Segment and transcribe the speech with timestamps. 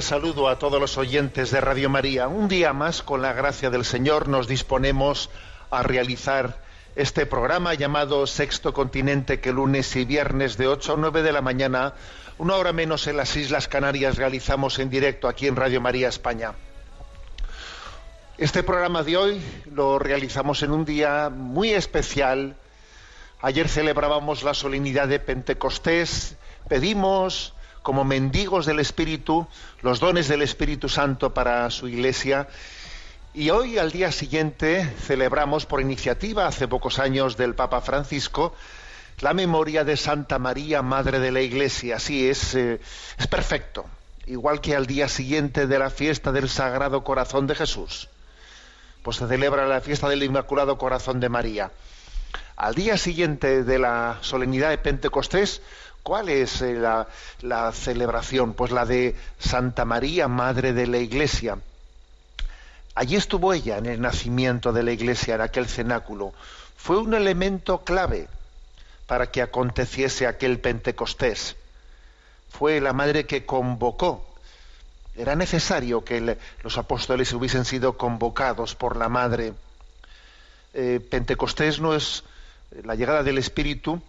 [0.00, 2.28] Saludo a todos los oyentes de Radio María.
[2.28, 5.30] Un día más, con la gracia del Señor, nos disponemos
[5.70, 6.62] a realizar
[6.94, 11.42] este programa llamado Sexto Continente, que lunes y viernes de 8 a 9 de la
[11.42, 11.94] mañana,
[12.38, 16.52] una hora menos en las Islas Canarias, realizamos en directo aquí en Radio María España.
[18.36, 22.56] Este programa de hoy lo realizamos en un día muy especial.
[23.40, 26.36] Ayer celebrábamos la solemnidad de Pentecostés,
[26.68, 27.54] pedimos
[27.88, 29.46] como mendigos del Espíritu
[29.80, 32.46] los dones del Espíritu Santo para su iglesia
[33.32, 38.54] y hoy al día siguiente celebramos por iniciativa hace pocos años del Papa Francisco
[39.20, 41.98] la memoria de Santa María, Madre de la Iglesia.
[41.98, 42.78] Sí, es, eh,
[43.16, 43.86] es perfecto.
[44.26, 48.10] Igual que al día siguiente de la fiesta del Sagrado Corazón de Jesús,
[49.02, 51.70] pues se celebra la fiesta del Inmaculado Corazón de María.
[52.54, 55.62] Al día siguiente de la solemnidad de Pentecostés,
[56.08, 56.80] ¿cuál es eh,
[57.42, 58.54] la, celebración?
[58.54, 61.58] Pues la de Santa María, Madre de la Iglesia.
[62.94, 66.32] Allí estuvo ella en el nacimiento de la Iglesia, en aquel cenáculo.
[66.78, 68.26] Fue un elemento clave
[69.06, 71.56] para que aconteciese aquel Pentecostés.
[72.48, 74.24] Fue la madre que convocó.
[75.14, 79.52] Era necesario que los apóstoles hubiesen sido convocados por la madre.
[80.72, 82.24] Eh, Pentecostés no es
[82.82, 84.00] la llegada del Espíritu,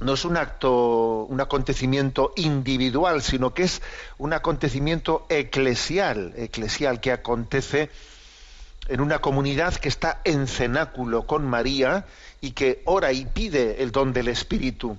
[0.00, 3.82] no es un acto, un acontecimiento individual, sino que es
[4.18, 7.90] un acontecimiento eclesial, eclesial que acontece
[8.88, 12.06] en una comunidad que está en cenáculo con María
[12.40, 14.98] y que ora y pide el don del Espíritu.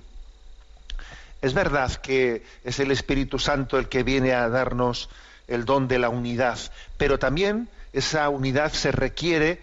[1.42, 5.08] Es verdad que es el Espíritu Santo el que viene a darnos
[5.46, 6.58] el don de la unidad,
[6.96, 9.60] pero también esa unidad se requiere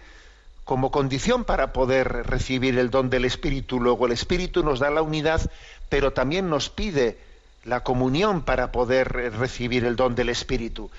[0.64, 3.80] como condición para poder recibir el don del Espíritu.
[3.80, 5.50] Luego el Espíritu nos da la unidad,
[5.88, 7.18] pero también nos pide
[7.64, 10.90] la comunión para poder eh, recibir el don del Espíritu.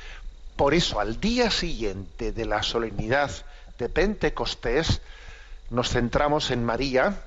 [0.55, 3.31] Por eso, al día siguiente de la solemnidad
[3.77, 5.01] de Pentecostés,
[5.69, 7.19] nos centramos en María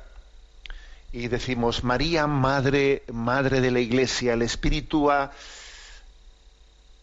[1.13, 5.33] y decimos, María, Madre, Madre de la Iglesia, el Espíritu ha,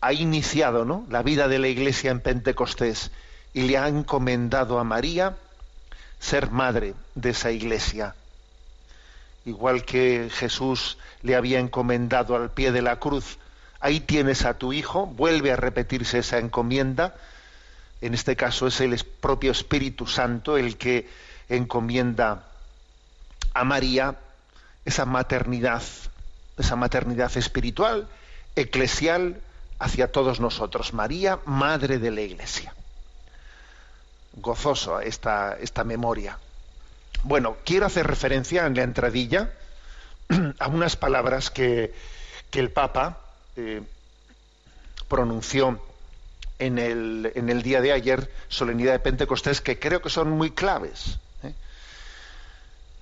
[0.01, 1.05] ha iniciado ¿no?
[1.09, 3.11] la vida de la Iglesia en Pentecostés
[3.55, 5.37] y le ha encomendado a María
[6.19, 8.13] ser madre de esa Iglesia.
[9.45, 13.37] Igual que Jesús le había encomendado al pie de la cruz,
[13.79, 17.15] ahí tienes a tu Hijo, vuelve a repetirse esa encomienda,
[18.01, 21.07] en este caso es el propio Espíritu Santo el que
[21.47, 22.43] encomienda
[23.53, 24.17] a María
[24.83, 25.81] esa maternidad,
[26.57, 28.09] esa maternidad espiritual,
[28.57, 29.39] eclesial,
[29.79, 30.93] hacia todos nosotros.
[30.93, 32.75] María, Madre de la Iglesia.
[34.35, 36.37] Gozoso esta, esta memoria.
[37.23, 39.51] Bueno, quiero hacer referencia en la entradilla
[40.59, 41.93] a unas palabras que,
[42.51, 43.19] que el Papa
[43.55, 43.81] eh,
[45.07, 45.79] pronunció
[46.59, 50.51] en el, en el día de ayer, solemnidad de Pentecostés, que creo que son muy
[50.51, 51.19] claves.
[51.43, 51.53] ¿eh?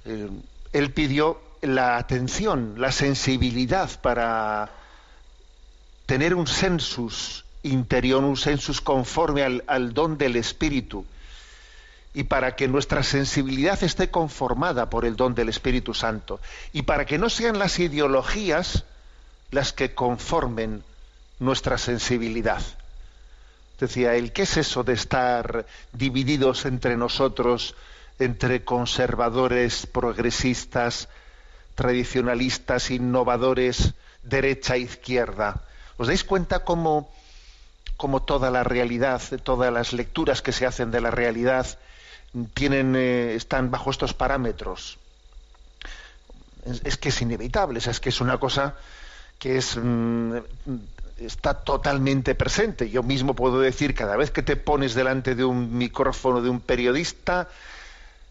[0.05, 0.29] Eh,
[0.73, 4.71] él pidió la atención, la sensibilidad para
[6.05, 11.05] tener un sensus interior, un sensus conforme al, al don del Espíritu,
[12.13, 16.39] y para que nuestra sensibilidad esté conformada por el don del Espíritu Santo,
[16.71, 18.83] y para que no sean las ideologías
[19.51, 20.83] las que conformen
[21.39, 22.61] nuestra sensibilidad.
[23.79, 27.75] Decía él, ¿qué es eso de estar divididos entre nosotros,
[28.19, 31.09] entre conservadores, progresistas,
[31.75, 33.93] tradicionalistas, innovadores,
[34.23, 35.61] derecha izquierda.
[35.97, 37.11] ¿Os dais cuenta cómo,
[37.97, 41.67] cómo toda la realidad, todas las lecturas que se hacen de la realidad
[42.53, 44.97] tienen, eh, están bajo estos parámetros?
[46.83, 48.75] Es, que es inevitable, es que es una cosa
[49.37, 50.37] que es mm,
[51.19, 52.89] está totalmente presente.
[52.89, 56.61] Yo mismo puedo decir, cada vez que te pones delante de un micrófono de un
[56.61, 57.49] periodista,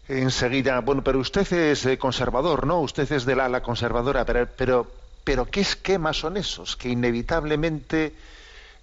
[0.07, 2.81] enseguida, bueno, pero usted es eh, conservador, ¿no?
[2.81, 4.91] Usted es del ala conservadora, pero, pero,
[5.23, 8.13] pero ¿qué esquemas son esos que inevitablemente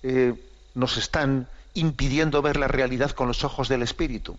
[0.03, 0.35] eh,
[0.75, 4.37] nos están impidiendo ver la realidad con los ojos del espíritu?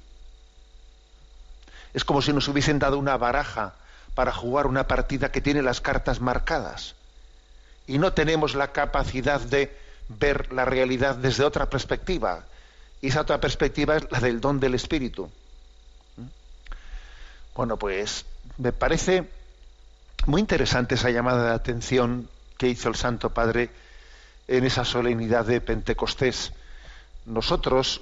[1.93, 3.73] Es como si nos hubiesen dado una baraja
[4.15, 6.95] para jugar una partida que tiene las cartas marcadas
[7.87, 9.75] y no tenemos la capacidad de
[10.07, 12.45] ver la realidad desde otra perspectiva.
[13.01, 15.29] Y esa otra perspectiva es la del don del Espíritu.
[16.17, 16.25] ¿Mm?
[17.55, 18.25] Bueno, pues
[18.57, 19.27] me parece
[20.25, 23.71] muy interesante esa llamada de atención que hizo el Santo Padre
[24.47, 26.53] en esa solemnidad de Pentecostés.
[27.25, 28.01] Nosotros,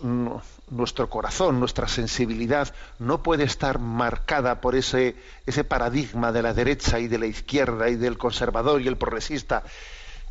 [0.69, 6.99] nuestro corazón, nuestra sensibilidad no puede estar marcada por ese, ese paradigma de la derecha
[6.99, 9.63] y de la izquierda y del conservador y el progresista,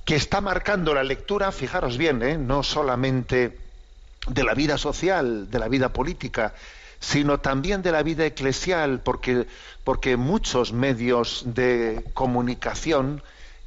[0.07, 2.39] que está marcando la lectura, fijaros bien, ¿eh?
[2.39, 3.59] no solamente
[4.27, 6.55] de la vida social, de la vida política,
[6.99, 9.47] sino también de la vida eclesial, porque,
[9.85, 13.23] porque muchos medios de comunicación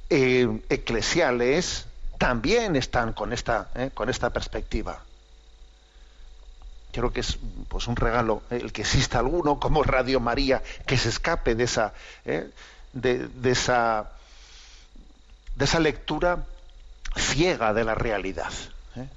[0.09, 1.85] eh, eclesiales
[2.18, 5.03] también están con esta, eh, con esta perspectiva
[6.92, 10.98] creo que es pues un regalo eh, el que exista alguno como Radio María que
[10.98, 11.94] se escape de esa
[12.26, 12.50] eh,
[12.94, 14.12] de, esa
[15.56, 16.46] de esa lectura
[17.16, 18.52] ciega de la realidad
[18.96, 19.08] ¿eh?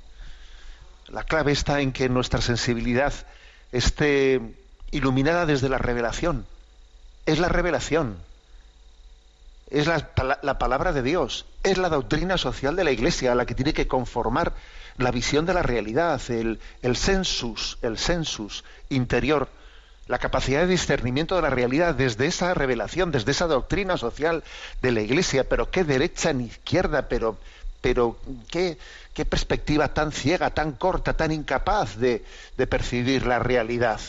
[1.09, 3.13] la clave está en que nuestra sensibilidad
[3.73, 4.41] esté
[4.91, 6.47] iluminada desde la revelación
[7.27, 8.17] es la revelación
[9.75, 10.09] es la,
[10.43, 13.73] la palabra de Dios es la doctrina social de la Iglesia a la que tiene
[13.73, 14.53] que conformar
[14.99, 19.49] la visión de la realidad, el, el sensus, el sensus interior,
[20.07, 24.45] la capacidad de discernimiento de la realidad desde esa revelación, desde esa doctrina social
[24.83, 27.39] de la Iglesia, pero qué derecha ni izquierda, pero,
[27.81, 28.19] pero
[28.51, 28.79] qué,
[29.15, 32.25] qué perspectiva tan ciega, tan corta, tan incapaz de,
[32.57, 34.01] de percibir la realidad.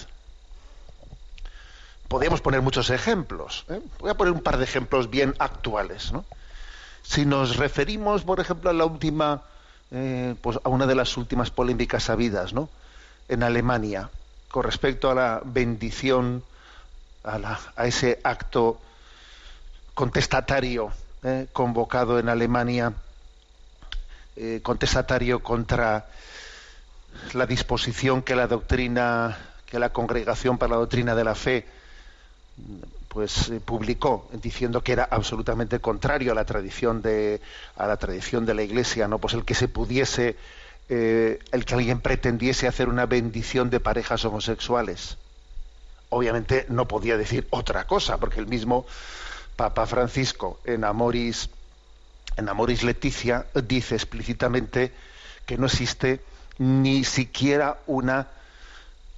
[2.08, 3.66] Podríamos poner muchos ejemplos.
[3.70, 3.82] ¿eh?
[4.00, 6.12] Voy a poner un par de ejemplos bien actuales.
[7.02, 9.42] Si nos referimos, por ejemplo, a la última
[9.92, 12.70] eh, pues a una de las últimas polémicas habidas ¿no?
[13.30, 14.10] en Alemania
[14.50, 16.44] con respecto a la bendición,
[17.24, 18.80] a, ese acto
[19.94, 20.92] contestatario
[21.24, 22.94] eh, convocado en Alemania,
[24.64, 26.08] contestatario contra
[27.34, 31.66] la disposición que la doctrina, que la Congregación para la Doctrina de la Fe
[33.08, 37.42] pues eh, publicó diciendo que era absolutamente contrario a la tradición de
[37.78, 40.36] a la tradición de la Iglesia, no pues el que se pudiese
[40.90, 45.18] eh, el que alguien pretendiese hacer una bendición de parejas homosexuales.
[46.10, 48.86] Obviamente no podía decir otra cosa, porque el mismo
[49.56, 51.50] Papa Francisco en Amoris
[52.38, 54.92] en Amoris Leticia dice explícitamente
[55.46, 56.22] que no existe
[56.58, 58.28] ni siquiera una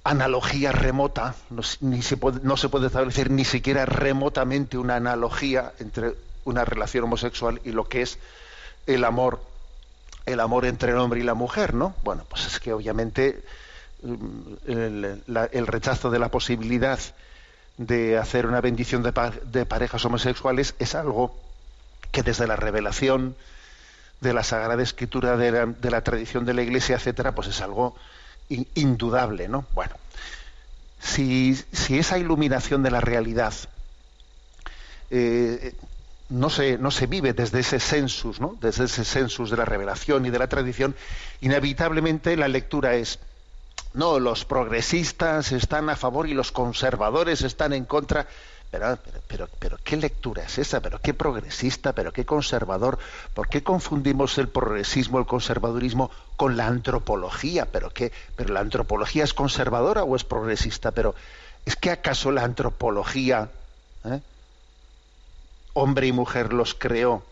[0.08, 7.60] analogía remota, no, se puede, establecer ni siquiera remotamente una analogía entre una relación homosexual
[7.64, 8.18] y lo que es
[8.86, 9.42] el amor,
[10.24, 11.94] el amor entre el hombre y la mujer, ¿no?
[12.04, 13.44] Bueno, pues es que obviamente
[14.02, 16.98] mm, el, rechazo de la posibilidad
[17.76, 19.12] de hacer una bendición de,
[19.44, 21.36] de, parejas homosexuales es algo
[22.12, 23.36] que desde la revelación
[24.22, 27.60] de la Sagrada Escritura, de la, de la tradición de la Iglesia, etcétera, pues es
[27.60, 27.94] algo
[28.48, 29.66] indudable, ¿no?
[29.74, 29.94] Bueno,
[31.00, 33.54] si, si, esa iluminación de la realidad
[35.10, 35.74] eh,
[36.28, 38.56] no, se, no se vive desde ese sensus, ¿no?
[38.60, 40.94] desde ese sensus de la revelación y de la tradición,
[41.40, 43.18] inevitablemente la lectura es
[43.94, 48.26] no, los progresistas están a favor y los conservadores están en contra.
[48.70, 50.80] Pero, pero, pero, ¿qué lectura es esa?
[50.80, 51.94] ¿Pero qué progresista?
[51.94, 52.98] ¿Pero qué conservador?
[53.32, 57.64] ¿Por qué confundimos el progresismo, el conservadurismo con la antropología?
[57.66, 58.12] ¿Pero qué?
[58.36, 60.90] ¿Pero la antropología es conservadora o es progresista?
[60.90, 61.14] ¿Pero
[61.64, 63.50] es que acaso la antropología,
[64.04, 64.20] eh,
[65.72, 67.22] hombre y mujer los creó,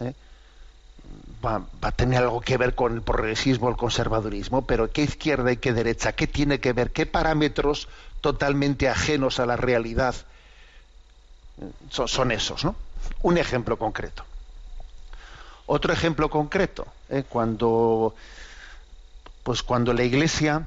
[0.00, 0.12] eh,
[1.42, 4.66] va, va, a tener algo que ver con el progresismo, el conservadurismo?
[4.66, 6.12] ¿Pero qué izquierda y qué derecha?
[6.12, 6.90] ¿Qué tiene que ver?
[6.90, 7.88] ¿Qué parámetros
[8.20, 10.14] totalmente ajenos a la realidad?
[11.90, 12.74] Son, esos, ¿no?
[13.22, 14.24] Un ejemplo concreto.
[15.66, 17.24] Otro ejemplo concreto, ¿eh?
[17.28, 18.14] cuando,
[19.42, 20.66] pues cuando la Iglesia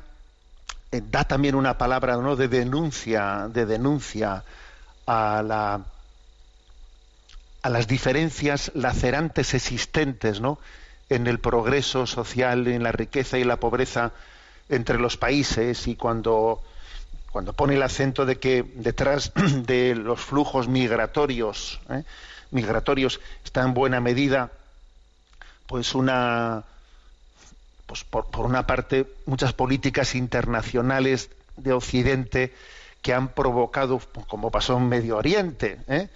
[0.92, 2.36] eh, da también una palabra ¿no?
[2.36, 4.44] de denuncia, de denuncia
[5.08, 5.82] a la,
[7.64, 10.60] a las diferencias lacerantes existentes ¿no?
[11.10, 14.12] en el progreso social, en la riqueza y la pobreza
[14.70, 16.62] entre los países y cuando,
[17.32, 19.32] cuando pone el acento de que detrás
[19.66, 22.04] de los flujos migratorios, ¿eh?
[22.52, 24.52] migratorios está en buena medida
[25.68, 26.64] pues una
[27.86, 32.54] pues por, por una parte muchas políticas internacionales de Occidente
[33.02, 36.10] que han provocado, como pasó en Medio Oriente, ¿eh?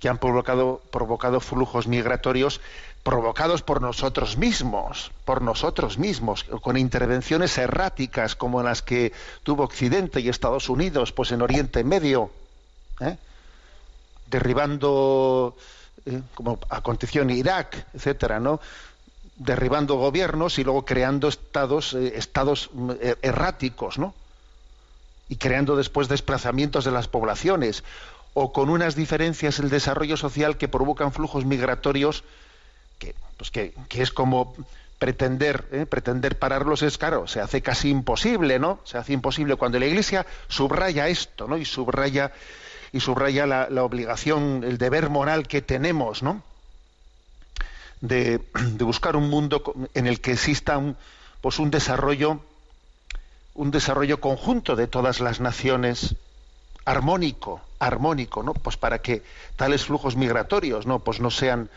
[0.00, 2.60] que han provocado, provocado flujos migratorios
[3.06, 9.12] provocados por nosotros mismos, por nosotros mismos, con intervenciones erráticas como las que
[9.44, 12.32] tuvo Occidente y Estados Unidos, pues en Oriente Medio,
[12.98, 13.16] ¿eh?
[14.26, 15.56] derribando,
[16.04, 18.58] eh, como aconteció en Irak, etcétera, ¿no?
[19.36, 24.14] derribando gobiernos y luego creando estados, eh, estados mm, er- erráticos, ¿no?
[25.28, 27.84] y creando después desplazamientos de las poblaciones,
[28.34, 32.24] o con unas diferencias en el desarrollo social que provocan flujos migratorios
[32.98, 34.54] que, pues que, que es como
[34.98, 35.86] pretender ¿eh?
[35.86, 40.26] pretender pararlos es claro se hace casi imposible no se hace imposible cuando la iglesia
[40.48, 42.32] subraya esto no y subraya
[42.92, 46.42] y subraya la, la obligación el deber moral que tenemos no
[48.00, 49.62] de, de buscar un mundo
[49.94, 50.96] en el que exista un,
[51.40, 52.40] pues un desarrollo
[53.54, 56.14] un desarrollo conjunto de todas las naciones
[56.86, 59.22] armónico armónico no pues para que
[59.56, 61.68] tales flujos migratorios no pues no sean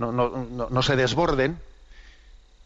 [0.00, 1.60] no, no, no, se desborden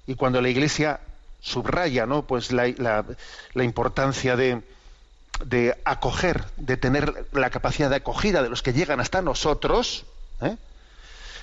[0.07, 1.01] y cuando la iglesia
[1.41, 3.05] subraya no pues la, la-
[3.53, 4.63] la importancia de
[5.45, 10.05] de acoger de tener la capacidad de acogida de los que llegan hasta nosotros
[10.41, 10.57] ¿eh?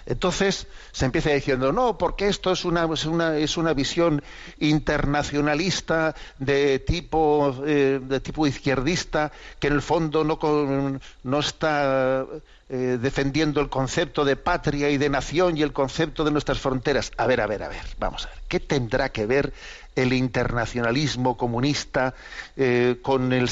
[0.07, 4.23] Entonces se empieza diciendo, no, porque esto es una, es una, es una visión
[4.59, 12.25] internacionalista de tipo, eh, de tipo izquierdista, que en el fondo no, con- no está
[12.73, 17.11] eh, defendiendo el concepto de patria y de nación y el concepto de nuestras fronteras.
[17.17, 18.39] A ver, a ver, a ver, vamos a ver.
[18.47, 19.51] ¿Qué tendrá que ver
[19.97, 22.13] el internacionalismo comunista
[22.55, 23.49] eh, con, el,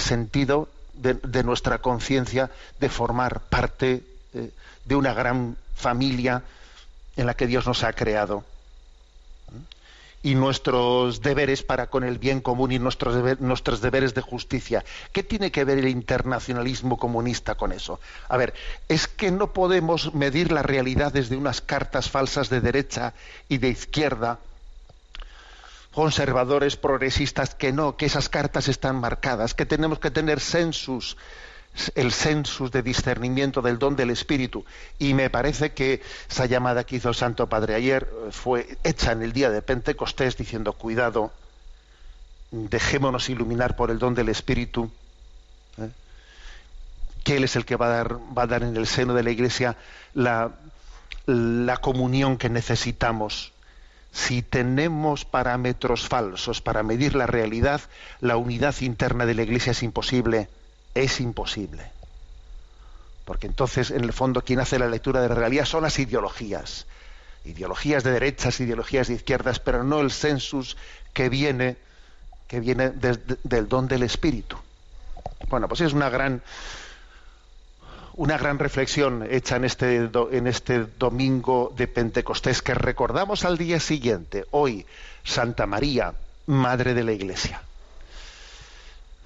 [0.00, 4.02] sentido de, de nuestra conciencia de formar parte
[4.34, 4.50] eh,
[4.84, 6.42] de una gran familia
[7.16, 8.44] en la que Dios nos ha creado.
[10.22, 14.84] Y nuestros deberes para con el bien común y nuestros, deber- nuestros deberes de justicia.
[15.12, 18.00] ¿Qué tiene que ver el internacionalismo comunista con eso?
[18.28, 18.52] A ver,
[18.88, 23.14] es que no podemos medir la realidad desde unas cartas falsas de derecha
[23.48, 24.38] y de izquierda,
[25.94, 31.16] conservadores, progresistas, que no, que esas cartas están marcadas, que tenemos que tener census,
[31.94, 34.64] el census de discernimiento del don del Espíritu.
[34.98, 39.12] Y me parece que esa llamada que hizo el Santo Padre ayer eh, fue hecha
[39.12, 41.32] en el día de Pentecostés diciendo, cuidado,
[42.50, 44.90] dejémonos iluminar por el don del Espíritu,
[45.78, 45.90] ¿eh?
[47.24, 49.22] que Él es el que va a dar, va a dar en el seno de
[49.22, 49.76] la Iglesia
[50.14, 50.52] la,
[51.26, 53.52] la comunión que necesitamos.
[54.12, 57.80] Si tenemos parámetros falsos para medir la realidad,
[58.20, 60.48] la unidad interna de la Iglesia es imposible.
[60.94, 61.84] Es imposible.
[63.24, 66.86] Porque entonces, en el fondo, quien hace la lectura de la realidad son las ideologías.
[67.44, 70.76] Ideologías de derechas, ideologías de izquierdas, pero no el census
[71.12, 71.76] que viene,
[72.48, 74.56] que viene del don del Espíritu.
[75.48, 76.42] Bueno, pues es una gran,
[78.14, 83.80] una gran reflexión hecha en este, en este domingo de Pentecostés que recordamos al día
[83.80, 84.86] siguiente, hoy,
[85.24, 86.14] Santa María,
[86.46, 87.62] Madre de la Iglesia.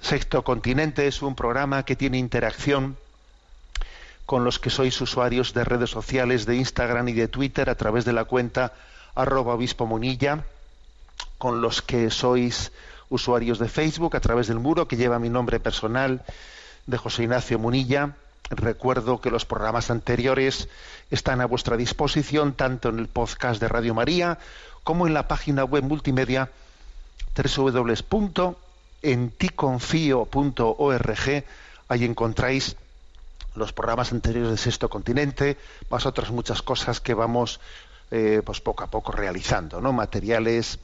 [0.05, 2.95] Sexto Continente es un programa que tiene interacción
[4.27, 8.05] con los que sois usuarios de redes sociales, de Instagram y de Twitter a través
[8.05, 8.73] de la cuenta
[9.15, 10.43] arroba obispo munilla,
[11.39, 12.71] con los que sois
[13.09, 16.23] usuarios de Facebook a través del muro que lleva mi nombre personal
[16.85, 18.13] de José Ignacio Munilla.
[18.51, 20.69] Recuerdo que los programas anteriores
[21.09, 24.37] están a vuestra disposición tanto en el podcast de Radio María
[24.83, 26.51] como en la página web multimedia
[29.05, 31.45] www.enticonfio.org.
[31.87, 32.75] Ahí encontráis
[33.55, 35.57] los programas anteriores de Sexto Continente,
[35.89, 37.59] más otras muchas cosas que vamos
[38.11, 39.93] eh, pues poco a poco realizando, ¿no?
[39.93, 40.79] Materiales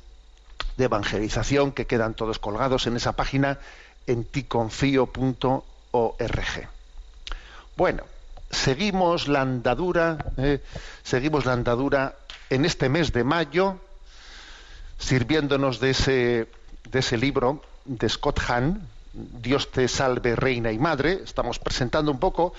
[0.77, 3.59] de evangelización que quedan todos colgados en esa página
[4.07, 6.69] en ticonfio.org.
[7.75, 8.03] Bueno,
[8.49, 10.61] seguimos la andadura, eh,
[11.03, 12.15] seguimos la andadura
[12.49, 13.79] en este mes de mayo,
[14.97, 16.47] sirviéndonos de ese,
[16.89, 21.21] de ese libro de Scott Hahn, Dios te salve, reina y madre.
[21.23, 22.53] Estamos presentando un poco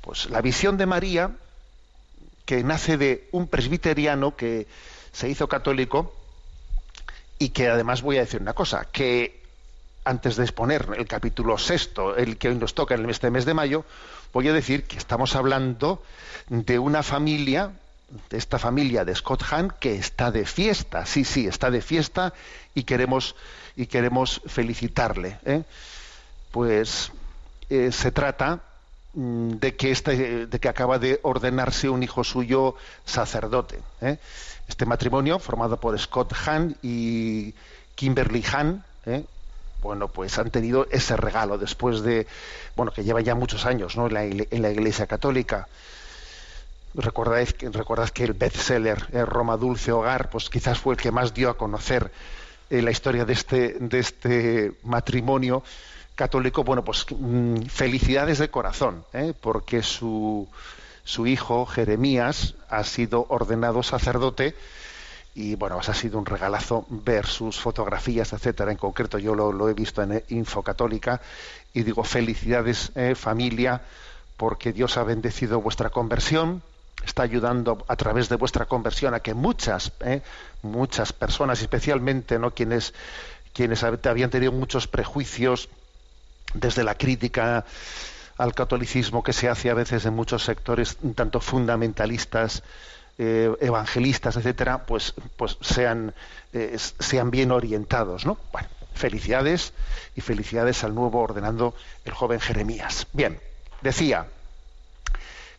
[0.00, 1.32] pues, la visión de María,
[2.44, 4.66] que nace de un presbiteriano que
[5.12, 6.14] se hizo católico
[7.38, 9.38] y que además voy a decir una cosa, que
[10.04, 13.54] antes de exponer el capítulo sexto, el que hoy nos toca en este mes de
[13.54, 13.84] mayo,
[14.32, 16.02] voy a decir que estamos hablando
[16.48, 17.72] de una familia,
[18.30, 22.32] de esta familia de Scott Hahn, que está de fiesta, sí, sí, está de fiesta
[22.74, 23.36] y queremos,
[23.78, 25.38] y queremos felicitarle.
[25.46, 25.62] ¿eh?
[26.50, 27.12] Pues
[27.70, 28.60] eh, se trata
[29.14, 33.78] mm, de que, este, de que acaba de ordenarse un hijo suyo sacerdote.
[34.00, 34.18] ¿eh?
[34.66, 37.54] Este matrimonio, formado por Scott Hahn y
[37.94, 38.84] Kimberly Hahn,
[39.80, 42.26] bueno, pues han tenido ese regalo después de,
[42.76, 44.08] bueno, que lleva ya muchos años ¿no?
[44.08, 45.68] en, la, en la Iglesia Católica.
[46.94, 51.12] Recordáis que, recordad que el bestseller eh, Roma Dulce Hogar, pues quizás fue el que
[51.12, 52.10] más dio a conocer
[52.70, 55.62] eh, la historia de este, de este matrimonio
[56.14, 56.64] católico.
[56.64, 59.34] Bueno, pues mm, felicidades de corazón, ¿eh?
[59.40, 60.48] porque su,
[61.04, 64.54] su hijo Jeremías ha sido ordenado sacerdote
[65.34, 68.72] y bueno, pues ha sido un regalazo ver sus fotografías, etcétera.
[68.72, 71.20] En concreto, yo lo, lo he visto en Info Católica
[71.72, 73.82] y digo felicidades eh, familia,
[74.36, 76.62] porque Dios ha bendecido vuestra conversión,
[77.04, 80.22] está ayudando a través de vuestra conversión a que muchas, eh,
[80.62, 82.94] muchas personas, especialmente no quienes
[83.52, 85.68] quienes habían tenido muchos prejuicios
[86.54, 87.64] desde la crítica
[88.36, 92.62] al catolicismo que se hace a veces en muchos sectores tanto fundamentalistas
[93.18, 96.14] eh, evangelistas, etcétera, pues, pues sean,
[96.52, 98.38] eh, sean bien orientados, ¿no?
[98.52, 99.72] Bueno, felicidades
[100.14, 101.74] y felicidades al nuevo ordenando
[102.04, 103.08] el joven Jeremías.
[103.12, 103.40] Bien,
[103.82, 104.28] decía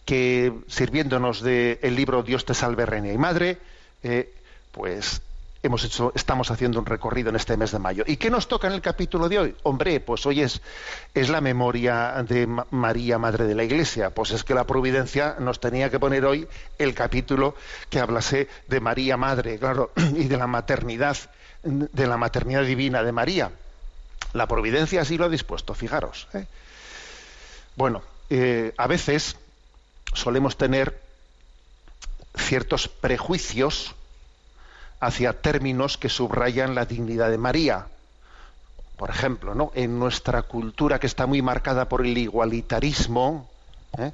[0.09, 3.59] que sirviéndonos del libro Dios te salve, reina y madre,
[4.01, 4.33] eh,
[4.71, 5.21] pues
[5.61, 8.03] hemos hecho, estamos haciendo un recorrido en este mes de mayo.
[8.07, 9.55] ¿Y qué nos toca en el capítulo de hoy?
[9.61, 10.63] Hombre, pues hoy es,
[11.13, 14.09] es la memoria de María, Madre de la Iglesia.
[14.09, 16.47] Pues es que la providencia nos tenía que poner hoy
[16.79, 17.53] el capítulo
[17.91, 21.17] que hablase de María, Madre, claro, y de la maternidad,
[21.61, 23.51] de la maternidad divina de María.
[24.33, 26.27] La providencia así lo ha dispuesto, fijaros.
[26.33, 26.47] ¿eh?
[27.75, 28.01] Bueno,
[28.31, 29.35] eh, a veces
[30.13, 31.01] solemos tener
[32.35, 33.95] ciertos prejuicios
[34.99, 37.87] hacia términos que subrayan la dignidad de María.
[38.97, 39.71] Por ejemplo, ¿no?
[39.75, 43.49] en nuestra cultura que está muy marcada por el igualitarismo,
[43.97, 44.11] ¿eh?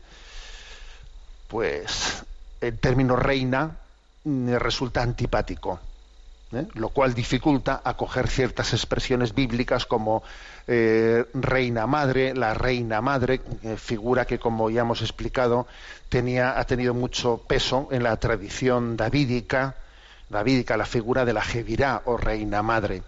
[1.48, 2.24] pues
[2.62, 3.78] el término reina
[4.26, 5.80] me resulta antipático,
[6.56, 6.68] ¿eh?
[6.74, 10.24] lo cual dificulta acoger ciertas expresiones bíblicas como
[10.68, 13.42] eh, reina madre, la reina madre,
[13.78, 15.68] figura que, como ya hemos explicado,
[16.10, 19.76] tenía, ha tenido mucho peso en la tradición davídica,
[20.30, 23.04] davídica, la figura de la Jevirá o reina madre.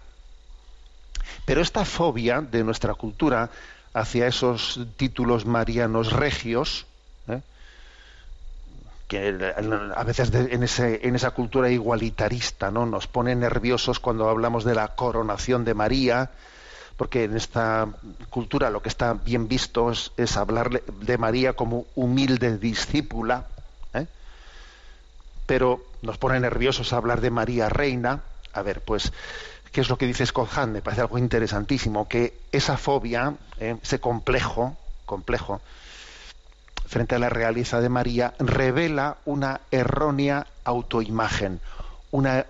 [1.44, 3.50] Pero esta fobia de nuestra cultura
[3.94, 6.86] hacia esos títulos marianos regios,
[7.28, 7.40] ¿eh?
[9.08, 9.54] Que
[9.96, 12.84] a veces en, ese, en, esa cultura igualitarista ¿no?
[12.84, 16.30] nos pone nerviosos cuando hablamos de la coronación de María,
[16.98, 17.88] porque en esta
[18.28, 23.46] cultura lo que está bien visto es, es hablar de María como humilde discípula,
[25.46, 28.20] pero nos pone nerviosos hablar de María Reina.
[28.52, 29.14] A ver, pues,
[29.72, 30.72] ¿qué es lo que dice Scott Hahn?
[30.72, 35.62] Me parece algo interesantísimo, que esa fobia, eh, ese complejo, complejo,
[36.88, 41.60] frente a la realeza de María, revela una errónea autoimagen,
[42.10, 42.46] una,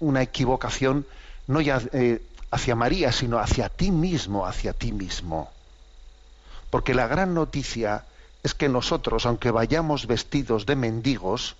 [0.00, 1.06] una equivocación
[1.46, 5.50] no ya eh, hacia María, sino hacia ti mismo, hacia ti mismo.
[6.70, 8.04] Porque la gran noticia
[8.42, 11.56] es que nosotros, aunque vayamos vestidos de mendigos,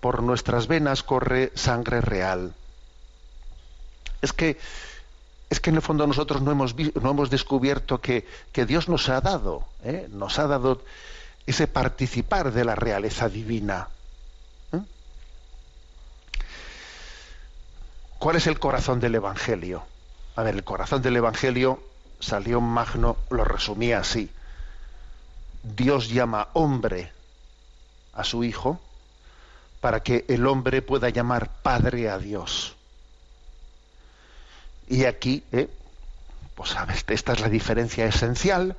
[0.00, 2.52] por nuestras venas corre sangre real.
[4.20, 4.58] Es que,
[5.48, 9.08] es que en el fondo nosotros no hemos, no hemos descubierto que, que, Dios nos
[9.08, 10.08] ha dado, ¿eh?
[10.10, 10.82] nos ha dado
[11.46, 13.88] ese participar de la realeza divina.
[14.72, 14.80] ¿eh?
[18.18, 19.84] ¿Cuál es el corazón del Evangelio?
[20.36, 21.82] A ver, el corazón del Evangelio,
[22.20, 24.30] salió Magno, lo resumía así.
[25.62, 27.12] Dios llama hombre
[28.14, 28.80] a su Hijo,
[29.80, 32.76] para que el hombre pueda llamar Padre a Dios.
[34.88, 35.68] Y aquí, eh,
[36.54, 38.76] pues sabes, esta es la diferencia esencial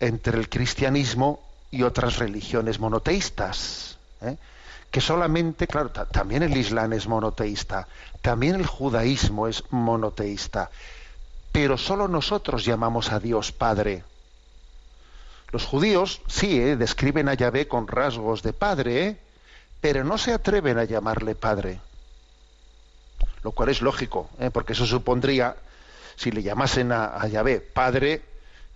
[0.00, 3.98] entre el cristianismo y otras religiones monoteístas.
[4.22, 4.36] ¿eh?
[4.90, 7.86] Que solamente, claro, también el Islam es monoteísta,
[8.22, 10.70] también el judaísmo es monoteísta,
[11.52, 14.04] pero solo nosotros llamamos a Dios Padre.
[15.52, 16.76] Los judíos sí, ¿eh?
[16.76, 19.16] describen a Yahvé con rasgos de Padre, ¿eh?
[19.80, 21.80] pero no se atreven a llamarle padre.
[23.42, 25.56] Lo cual es lógico, porque eso supondría,
[26.16, 28.22] si le llamasen a, a, Yahvé padre,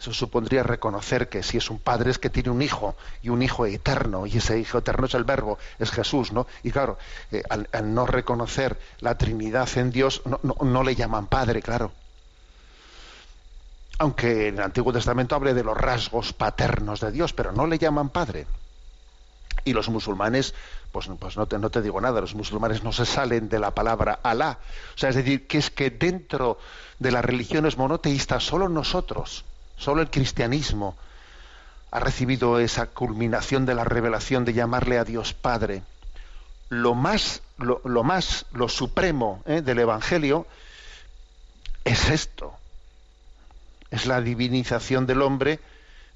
[0.01, 3.43] eso supondría reconocer que si es un padre es que tiene un hijo, y un
[3.43, 6.47] hijo eterno, y ese hijo eterno es el verbo, es Jesús, ¿no?
[6.63, 6.97] Y claro,
[7.31, 11.93] eh, al, no reconocer la Trinidad en Dios, no le llaman padre, claro.
[13.99, 17.77] aunque en el Antiguo Testamento hable de los rasgos paternos de Dios, pero no le
[17.77, 18.47] llaman padre.
[19.67, 20.55] Y los musulmanes,
[20.91, 23.73] pues, pues no, te, no te digo nada, los musulmanes no se salen de la
[23.73, 24.59] palabra Alá.
[24.95, 26.59] O sea, es decir, que es que dentro
[26.99, 29.45] de las religiones monoteístas, solo nosotros,
[29.81, 30.95] solo el cristianismo,
[31.91, 35.83] ha recibido esa culminación de la revelación de llamarle a Dios Padre.
[36.69, 39.63] Lo más, lo, más, lo supremo ¿eh?
[39.63, 40.47] del Evangelio
[41.85, 42.55] es esto.
[43.91, 45.59] Es la divinización del hombre,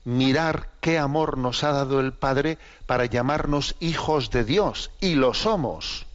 [0.05, 5.35] mirar qué amor nos ha dado el Padre para llamarnos hijos de Dios, y lo
[5.35, 6.07] somos.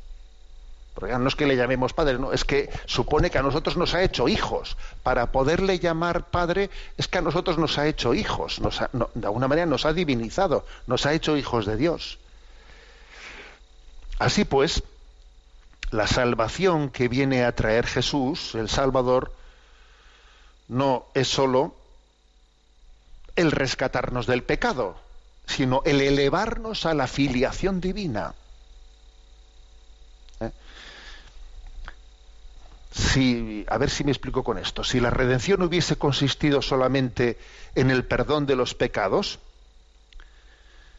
[1.01, 4.03] No es que le llamemos Padre, no, es que supone que a nosotros nos ha
[4.03, 4.77] hecho hijos.
[5.03, 8.61] Para poderle llamar Padre, es que a nosotros nos ha hecho hijos,
[9.13, 12.19] de alguna manera nos ha divinizado, nos ha hecho hijos de Dios.
[14.19, 14.83] Así pues,
[15.91, 19.33] la salvación que viene a traer Jesús, el Salvador,
[20.67, 21.73] no es sólo
[23.35, 24.97] el rescatarnos del pecado,
[25.45, 28.35] sino el elevarnos a la filiación divina.
[32.99, 34.83] Si, a ver si me explico con esto.
[34.83, 37.37] Si la redención hubiese consistido solamente
[37.75, 39.39] en el perdón de los pecados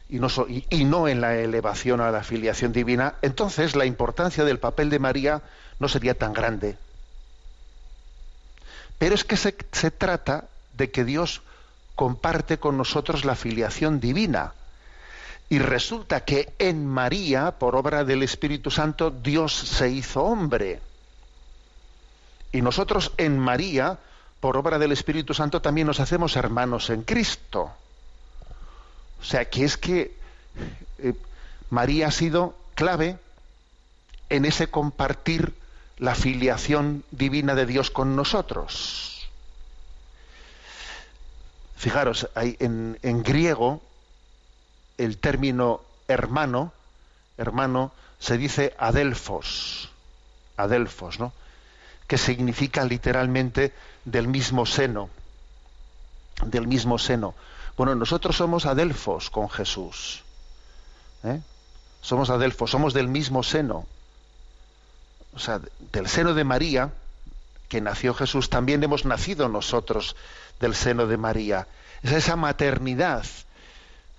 [0.08, 4.98] y no, en la elevación a la filiación divina, entonces la importancia del papel de
[4.98, 5.42] María
[5.78, 6.78] no sería tan grande.
[8.98, 11.42] Pero es que se trata de que Dios
[11.94, 14.54] comparte con nosotros la filiación divina.
[15.48, 20.80] Y resulta que en María, por obra del Espíritu Santo, Dios se hizo hombre.
[22.52, 23.98] Y nosotros en María,
[24.40, 27.70] por obra del Espíritu Santo, también nos hacemos hermanos en Cristo.
[29.20, 30.16] O sea, que es que
[30.98, 31.14] eh,
[31.68, 33.18] María ha sido clave
[34.28, 35.54] en ese compartir
[35.98, 39.28] la filiación divina de Dios con nosotros.
[41.76, 43.82] Fijaros, hay en, en griego
[44.98, 46.72] el término hermano,
[47.38, 49.90] hermano, se dice adelfos,
[50.56, 51.32] adelfos, ¿no?
[52.10, 53.72] Que significa literalmente
[54.04, 55.10] del mismo seno,
[56.44, 57.36] del mismo seno.
[57.76, 60.24] Bueno, nosotros somos adelfos con Jesús.
[61.22, 61.40] ¿eh?
[62.00, 63.86] Somos adelfos, somos del mismo seno.
[65.34, 65.60] O sea,
[65.92, 66.90] del seno de María,
[67.68, 70.16] que nació Jesús, también hemos nacido nosotros
[70.58, 71.68] del seno de María.
[72.02, 73.24] Es esa maternidad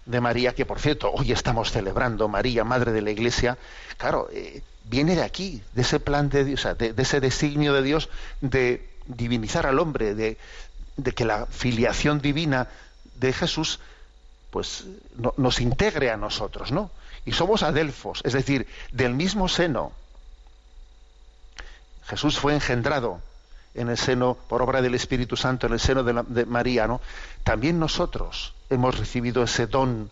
[0.06, 3.58] de María, que por cierto, hoy estamos celebrando, María, Madre de la Iglesia,
[3.98, 7.74] claro, eh, viene de aquí, de ese plan de Dios, o sea, de, ese designio
[7.74, 8.10] de Dios
[8.42, 10.38] de divinizar al hombre, de,
[11.16, 12.68] que la filiación divina
[13.16, 13.80] de Jesús
[14.50, 14.84] pues
[15.16, 16.92] no- nos integre a nosotros, ¿no?
[17.26, 19.92] Y somos adelfos, es decir, del mismo seno.
[22.06, 23.22] Jesús fue engendrado
[23.74, 26.88] en el seno, por obra del Espíritu Santo, en el seno de, la- de María,
[26.88, 27.00] ¿no?
[27.44, 30.10] También nosotros hemos recibido ese don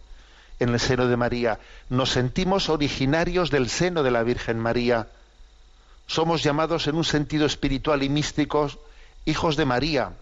[0.60, 1.60] en el seno de María.
[1.90, 5.08] Nos sentimos originarios del seno de la Virgen María.
[6.08, 8.70] Somos llamados en un sentido espiritual y místico
[9.26, 10.14] hijos de María,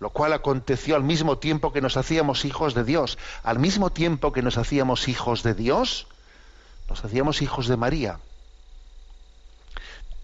[0.00, 3.18] lo cual aconteció al mismo tiempo que nos hacíamos hijos de Dios.
[3.42, 6.06] Al mismo tiempo que nos hacíamos hijos de Dios,
[6.88, 8.20] nos hacíamos hijos de María.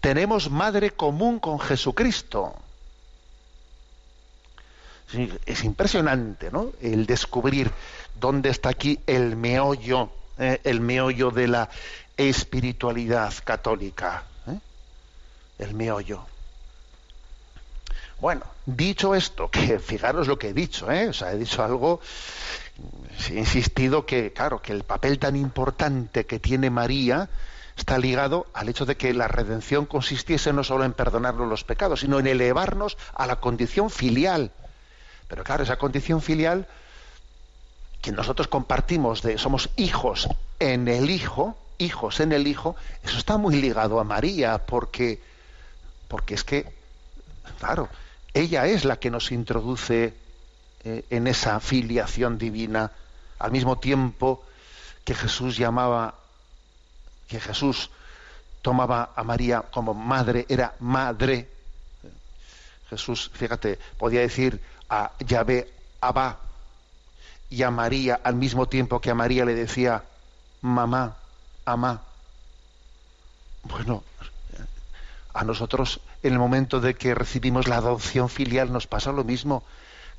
[0.01, 2.55] Tenemos madre común con Jesucristo.
[5.45, 6.71] Es impresionante, ¿no?
[6.81, 7.71] El descubrir
[8.19, 11.69] dónde está aquí el meollo, eh, el meollo de la
[12.17, 14.23] espiritualidad católica.
[14.47, 14.59] ¿eh?
[15.59, 16.25] El meollo.
[18.19, 21.09] Bueno, dicho esto, que fijaros lo que he dicho, ¿eh?
[21.09, 21.99] O sea, he dicho algo,
[23.29, 27.29] he insistido que, claro, que el papel tan importante que tiene María
[27.77, 31.99] está ligado al hecho de que la redención consistiese no solo en perdonarnos los pecados,
[31.99, 34.51] sino en elevarnos a la condición filial.
[35.27, 36.67] Pero claro, esa condición filial
[38.01, 43.37] que nosotros compartimos de somos hijos en el Hijo, hijos en el Hijo, eso está
[43.37, 45.21] muy ligado a María, porque,
[46.07, 46.71] porque es que,
[47.59, 47.89] claro,
[48.33, 50.13] ella es la que nos introduce
[50.83, 52.91] eh, en esa filiación divina,
[53.39, 54.45] al mismo tiempo
[55.03, 56.15] que Jesús llamaba,
[57.27, 57.89] que Jesús
[58.61, 61.49] tomaba a María como madre, era madre.
[62.89, 65.71] Jesús, fíjate, podía decir a Yahvé,
[66.01, 66.37] Abba,
[67.49, 70.03] y a María al mismo tiempo que a María le decía
[70.61, 71.15] mamá,
[71.65, 72.01] amá.
[73.63, 74.03] Bueno,
[75.33, 79.63] a nosotros en el momento de que recibimos la adopción filial nos pasa lo mismo,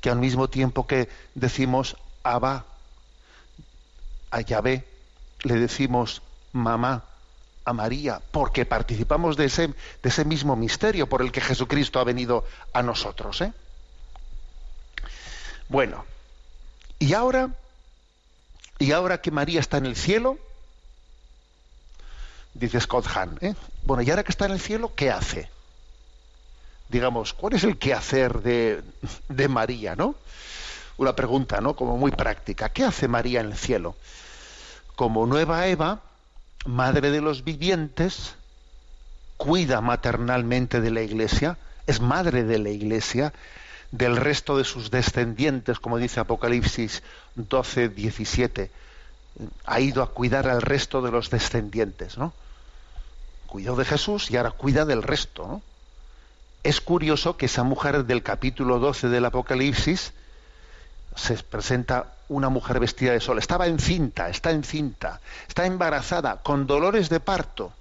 [0.01, 2.65] que al mismo tiempo que decimos Abba,
[4.31, 4.85] a Yahvé
[5.43, 6.21] le decimos
[6.53, 7.03] mamá,
[7.65, 12.05] a María, porque participamos de ese, de ese mismo misterio por el que Jesucristo ha
[12.05, 13.41] venido a nosotros.
[13.41, 13.51] ¿eh?
[15.69, 16.05] Bueno,
[16.99, 17.49] y ahora,
[18.79, 20.37] y ahora que María está en el cielo,
[22.53, 23.53] dice Scott Hahn, ¿eh?
[23.83, 25.49] bueno, y ahora que está en el cielo, ¿qué hace?
[26.89, 28.81] Digamos, ¿cuál es el quehacer de,
[29.27, 30.15] de María, no?
[30.97, 31.75] Una pregunta, ¿no?
[31.75, 32.69] Como muy práctica.
[32.69, 33.95] ¿Qué hace María en el cielo?
[34.95, 36.01] Como nueva Eva,
[36.65, 38.35] madre de los vivientes,
[39.35, 43.33] cuida maternalmente de la iglesia, es madre de la iglesia,
[43.91, 47.03] del resto de sus descendientes, como dice Apocalipsis
[47.35, 48.71] 12, 17.
[49.65, 52.33] Ha ido a cuidar al resto de los descendientes, ¿no?
[53.45, 55.61] Cuidó de Jesús y ahora cuida del resto, ¿no?
[56.63, 60.11] Es curioso que esa mujer del capítulo 12 del Apocalipsis
[61.15, 63.39] se presenta una mujer vestida de sol.
[63.39, 67.71] Estaba encinta, está encinta, está embarazada, con dolores de parto.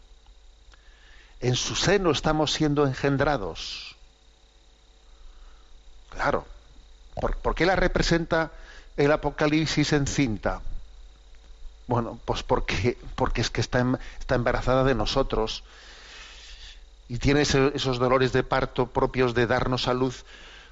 [1.41, 3.96] En su seno estamos siendo engendrados.
[6.17, 6.47] Claro.
[7.15, 8.51] ¿Por, qué la representa
[8.97, 10.61] el Apocalipsis encinta?
[11.87, 15.63] Bueno, pues porque, porque es que está, em- está embarazada de nosotros
[17.09, 20.25] y tiene esos dolores de parto propios de darnos a luz,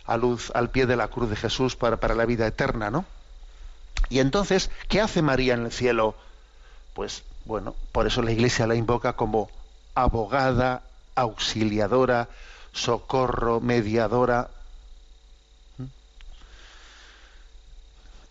[0.07, 3.05] a luz al pie de la cruz de Jesús para, para la vida eterna, ¿no?
[4.09, 6.15] Y entonces, ¿qué hace María en el cielo?
[6.95, 9.51] Pues bueno, por eso la Iglesia la invoca como
[9.95, 10.83] abogada,
[11.15, 12.29] auxiliadora,
[12.73, 14.51] socorro, mediadora.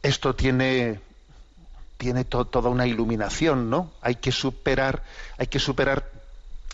[0.03, 0.99] Esto tiene
[1.97, 3.91] tiene to- toda una iluminación, ¿no?
[4.01, 5.03] Hay que superar,
[5.37, 6.11] hay que superar.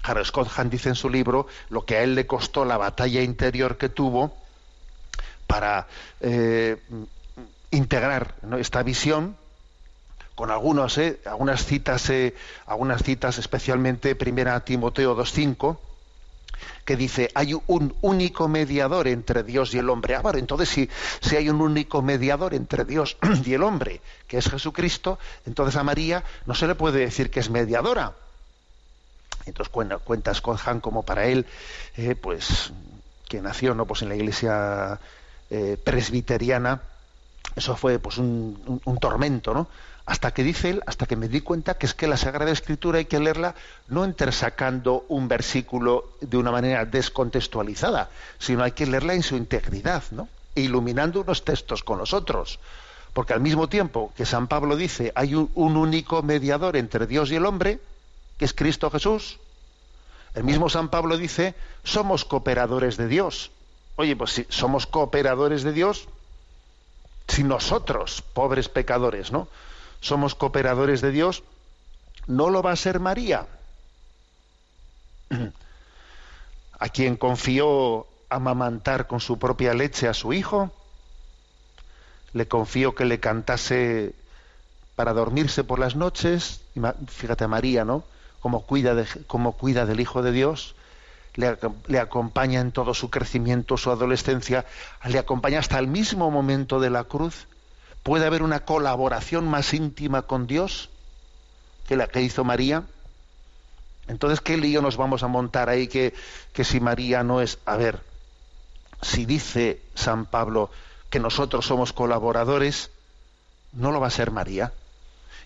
[0.02, 3.22] Claro, Scott Hahn dice en su libro lo que a él le costó la batalla
[3.22, 4.36] interior que tuvo
[5.46, 5.88] para
[6.22, 6.78] eh,
[7.70, 9.36] integrar esta visión
[10.36, 12.34] con algunos, eh, algunas citas, eh,
[12.66, 15.78] algunas citas, especialmente primera Timoteo 2.5,
[16.86, 20.16] que dice hay un único mediador entre Dios y el hombre.
[20.16, 20.90] Ah, bueno, entonces si,
[21.22, 25.84] si hay un único mediador entre Dios y el hombre, que es Jesucristo, entonces a
[25.84, 28.14] María no se le puede decir que es mediadora.
[29.46, 31.46] Entonces cuenta, cuenta Scott Hahn como para él,
[31.96, 32.72] eh, pues
[33.28, 35.00] que nació no pues en la iglesia
[35.50, 36.82] eh, presbiteriana,
[37.56, 39.68] eso fue pues un- un tormento, ¿no?
[40.10, 42.98] Hasta que dice él, hasta que me di cuenta que es que la Sagrada Escritura
[42.98, 43.54] hay que leerla
[43.90, 50.02] no entresacando un versículo de una manera descontextualizada, sino hay que leerla en su integridad,
[50.10, 50.28] ¿no?
[50.56, 52.60] E iluminando unos textos con los otros.
[53.14, 57.30] Porque al mismo tiempo que San Pablo dice hay un, un único mediador entre Dios
[57.30, 57.80] y el hombre,
[58.40, 59.38] que es Cristo Jesús,
[60.34, 63.52] el mismo San Pablo dice somos cooperadores de Dios.
[63.96, 66.08] Oye, pues si somos cooperadores de Dios,
[67.28, 69.48] si nosotros, pobres pecadores, ¿no?
[70.02, 71.44] Somos cooperadores de Dios,
[72.28, 73.48] no lo va a ser María,
[76.80, 80.72] a quien confió amamantar con su propia leche a su hijo,
[82.34, 84.14] le confió que le cantase
[84.96, 86.62] para dormirse por las noches,
[87.08, 88.04] fíjate a María, ¿no?
[88.42, 90.76] Como cuida, de, como cuida del Hijo de Dios,
[91.36, 94.66] le acompaña en todo su crecimiento, su adolescencia,
[95.06, 97.48] le acompaña hasta el mismo momento de la cruz.
[98.04, 100.90] ¿Puede haber una colaboración más íntima con Dios
[101.88, 102.84] que la que hizo María?
[104.08, 106.14] Entonces, ¿qué lío nos vamos a montar ahí que,
[106.54, 107.60] que si María no es...
[107.66, 108.02] A ver,
[109.02, 110.70] si dice San Pablo
[111.10, 112.92] que nosotros somos colaboradores,
[113.74, 114.74] no lo va a ser María.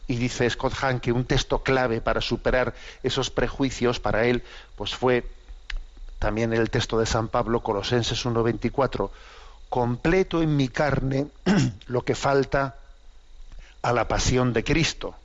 [0.07, 4.43] Y dice Scott Hahn que un texto clave para superar esos prejuicios para él,
[4.75, 5.25] pues fue
[6.19, 9.09] también el texto de San Pablo, Colosenses 1.24,
[9.73, 11.29] completo en mi carne
[11.87, 12.75] lo que falta
[13.81, 15.15] a la pasión de Cristo.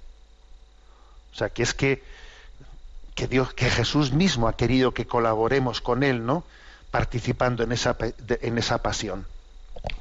[1.34, 2.02] O sea, que es que,
[3.14, 6.44] que Dios, que Jesús mismo ha querido que colaboremos con Él, ¿no?
[6.90, 9.26] Participando en esa, en esa pasión.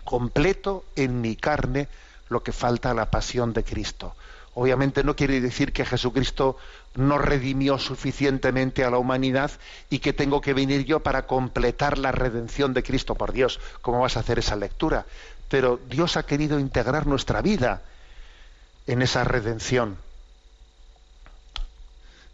[0.06, 1.90] Completo en mi carne
[2.30, 4.16] lo que falta a la pasión de Cristo.
[4.60, 6.58] Obviamente no quiere decir que Jesucristo
[6.96, 9.52] no redimió suficientemente a la humanidad
[9.92, 13.60] y que tengo que venir yo para completar la redención de Cristo por Dios.
[13.84, 15.06] ¿Cómo vas a hacer esa lectura?
[15.48, 17.84] Pero Dios ha querido integrar nuestra vida
[18.88, 20.00] en esa redención.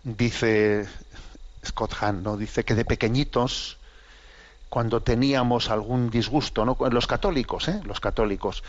[0.03, 0.88] Dice
[1.65, 2.38] Scott Hahn, ¿no?
[2.38, 3.79] Dice que de pequeñitos,
[4.69, 6.63] cuando teníamos algún disgusto.
[6.89, 7.81] Los católicos, ¿eh?
[7.83, 8.63] Los católicos,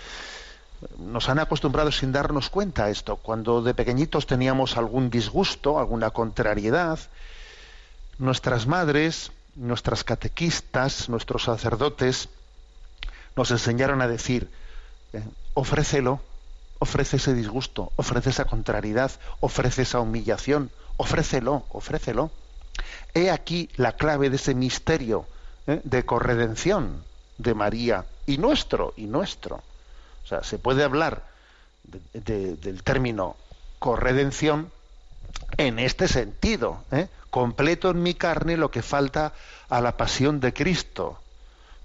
[0.99, 3.17] nos han acostumbrado sin darnos cuenta a esto.
[3.17, 6.99] Cuando de pequeñitos teníamos algún disgusto, alguna contrariedad,
[8.19, 12.29] nuestras madres, nuestras catequistas, nuestros sacerdotes
[13.37, 14.49] nos enseñaron a decir,
[15.13, 15.23] eh,
[15.55, 16.21] ofrécelo,
[16.79, 22.31] ofrece ese disgusto, ofrece esa contrariedad, ofrece esa humillación, Ofrécelo, ofrécelo.
[23.15, 25.27] He aquí la clave de ese misterio
[25.67, 25.81] ¿eh?
[25.85, 27.03] de corredención
[27.39, 29.63] de María y nuestro, y nuestro.
[30.25, 31.23] O sea, se puede hablar
[31.85, 33.37] de- de- del término
[33.79, 34.71] corredención
[35.59, 36.83] en este sentido.
[36.91, 37.09] ¿eh?
[37.31, 39.33] Completo en mi carne lo que falta
[39.69, 41.19] a la pasión de Cristo.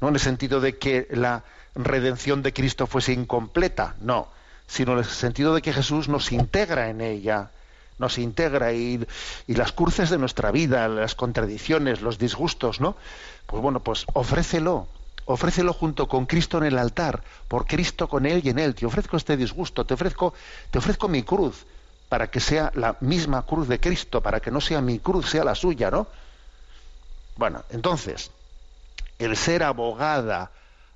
[0.01, 1.43] No en el sentido de que la
[1.75, 4.27] redención de Cristo fuese incompleta, no,
[4.67, 7.51] sino en el sentido de que Jesús nos integra en ella,
[7.97, 9.05] nos integra y,
[9.47, 12.95] y las cruces de nuestra vida, las contradicciones, los disgustos, ¿no?
[13.45, 14.87] Pues bueno, pues ofrécelo,
[15.31, 18.73] ofrécelo junto con Cristo en el altar, por Cristo con él y en él.
[18.73, 20.33] Te ofrezco este disgusto, te ofrezco,
[20.71, 21.67] te ofrezco mi cruz,
[22.09, 25.43] para que sea la misma cruz de Cristo, para que no sea mi cruz, sea
[25.43, 26.07] la suya, ¿no?
[27.35, 28.31] Bueno, entonces,
[29.19, 30.51] el ser abogada,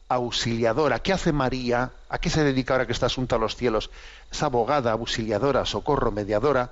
[0.10, 1.92] auxiliadora, ¿qué hace María?
[2.10, 3.92] ¿A qué se dedica ahora que está asunta a los cielos?
[4.32, 6.72] Es abogada, auxiliadora, socorro, mediadora.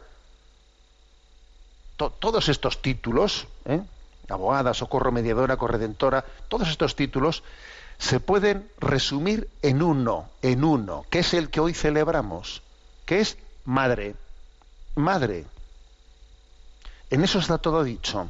[1.97, 3.81] To- todos estos títulos, ¿eh?
[4.29, 7.43] Abogada, socorro, mediadora, corredentora, todos estos títulos
[7.97, 12.63] se pueden resumir en uno, en uno, que es el que hoy celebramos,
[13.05, 14.15] que es madre.
[14.95, 15.45] Madre.
[17.09, 18.29] En eso está todo dicho.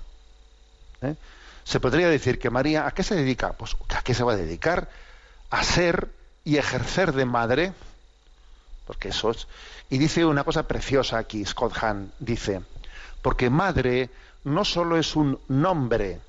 [1.02, 1.16] ¿eh?
[1.64, 3.54] Se podría decir que María, ¿a qué se dedica?
[3.54, 4.90] Pues ¿a qué se va a dedicar?
[5.50, 6.10] A ser
[6.44, 7.74] y ejercer de madre.
[8.86, 9.48] Porque eso es.
[9.90, 12.62] Y dice una cosa preciosa aquí, Scott Hahn, dice,
[13.22, 14.10] porque madre
[14.44, 16.20] no solo es un nombre,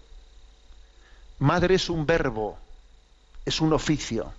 [1.38, 2.59] madre es un verbo,
[3.44, 4.33] es un oficio.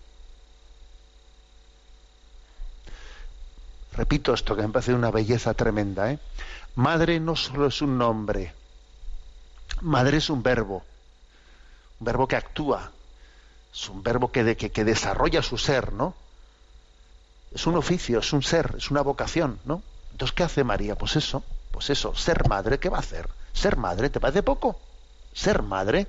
[3.94, 6.12] Repito esto que me parece una belleza tremenda.
[6.12, 6.20] ¿eh?
[6.76, 8.54] Madre no solo es un nombre,
[9.82, 10.84] madre es un verbo,
[12.00, 12.92] un verbo que actúa,
[13.74, 16.16] es un verbo que, que, que desarrolla su ser, ¿no?
[17.54, 19.84] Es un oficio, es un ser, es una vocación, ¿no?
[20.12, 20.96] Entonces, ¿qué hace María?
[20.96, 23.30] Pues eso, pues eso, ser madre, ¿qué va a hacer?
[23.54, 24.80] Ser madre, ¿te parece poco?
[25.32, 26.08] Ser madre.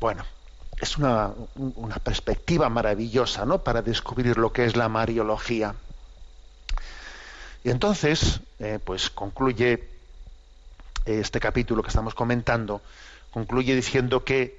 [0.00, 0.24] Bueno,
[0.80, 3.62] es una, un- una perspectiva maravillosa, ¿no?
[3.62, 5.74] Para descubrir lo que es la mariología.
[7.62, 9.72] Y entonces, eh, pues concluye
[11.04, 12.80] eh, este capítulo que estamos comentando,
[13.30, 14.58] concluye diciendo que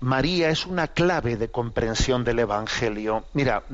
[0.00, 3.24] María es una clave de comprensión del Evangelio.
[3.32, 3.64] Mira,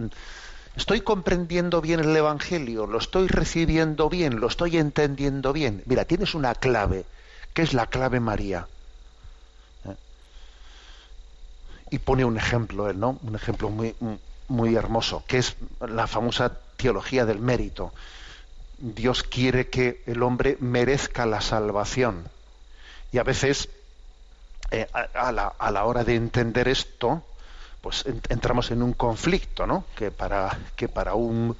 [0.78, 5.82] estoy comprendiendo bien el Evangelio, lo estoy recibiendo bien, lo estoy entendiendo bien.
[5.86, 7.04] Mira, tienes una clave,
[7.52, 8.68] que es la clave María.
[9.84, 9.94] ¿Eh?
[11.90, 13.18] Y pone un ejemplo, ¿no?
[13.22, 13.96] Un ejemplo muy,
[14.46, 17.92] muy hermoso, que es la famosa teología del mérito.
[18.78, 22.28] Dios quiere que el hombre merezca la salvación.
[23.10, 23.68] Y a veces,
[24.70, 27.24] eh, a la, a la hora de entender esto,
[27.80, 29.84] pues en- entramos en un conflicto, ¿no?
[29.96, 31.56] Que para, que para un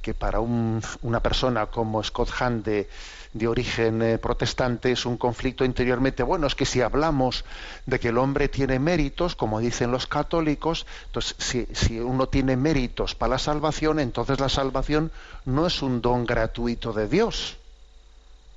[0.00, 2.88] que para un- una persona como Scott Hahn de,
[3.34, 6.24] de origen eh, protestante es un conflicto interiormente.
[6.24, 7.44] Bueno, es que si hablamos
[7.86, 12.56] de que el hombre tiene méritos, como dicen los católicos, entonces si, si uno tiene
[12.56, 15.12] méritos para la salvación, entonces la salvación
[15.44, 17.56] no es un don gratuito de Dios.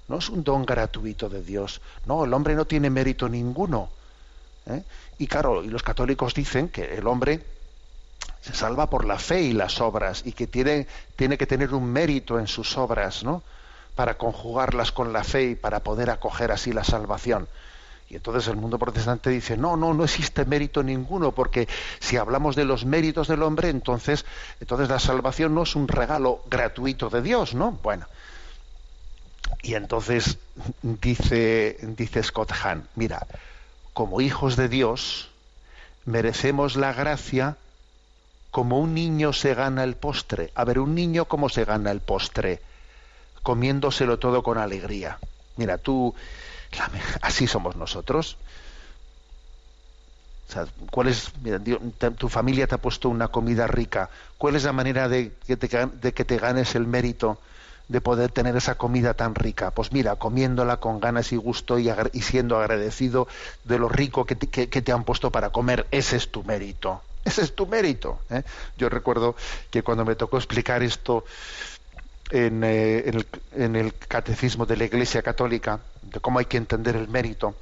[0.08, 1.80] No es un don gratuito de Dios.
[2.08, 3.89] No, el hombre no tiene mérito ninguno.
[4.67, 4.82] ¿eh?
[5.17, 7.41] Y claro, y los católicos dicen que el hombre
[8.41, 11.91] se salva por la fe y las obras y que tiene, tiene que tener un
[11.91, 13.41] mérito en sus obras, ¿no?
[13.95, 17.47] Para conjugarlas con la fe y para poder acoger así la salvación.
[18.08, 21.67] Y entonces el mundo protestante dice, no, no, no existe mérito ninguno, porque
[21.99, 24.25] si hablamos de los méritos del hombre, entonces,
[24.60, 27.71] entonces la salvación no es un regalo gratuito de Dios, ¿no?
[27.82, 28.06] Bueno.
[29.63, 30.38] Y entonces
[30.84, 33.25] dice, dice Scott Hahn, mira,
[33.95, 35.29] como hijos de Dios,
[36.03, 37.55] merecemos la gracia
[38.51, 40.51] como un niño se gana el postre.
[40.53, 42.62] A ver, un niño cómo se gana el postre,
[43.41, 45.17] comiéndoselo todo con alegría.
[45.55, 46.13] Mira, tú,
[47.21, 48.36] así somos nosotros.
[50.49, 51.62] O sea, ¿cuál es, mira,
[52.17, 54.10] tu familia te ha puesto una comida rica.
[54.38, 57.39] ¿Cuál es la manera de que te, de que te ganes el mérito
[57.88, 59.71] de poder tener esa comida tan rica?
[59.71, 63.28] Pues mira, comiéndola con ganas y gusto y, siendo agradecido
[63.63, 65.88] de lo rico que te, han puesto para comer.
[65.92, 67.02] Ese es tu mérito.
[67.23, 68.19] Ese es tu mérito.
[68.29, 68.44] ¿eh?
[68.77, 69.36] Yo recuerdo
[69.71, 71.25] que cuando me tocó explicar esto
[72.29, 76.58] en, eh, en el, en el catecismo de la Iglesia Católica, de cómo hay que
[76.58, 77.56] entender el mérito,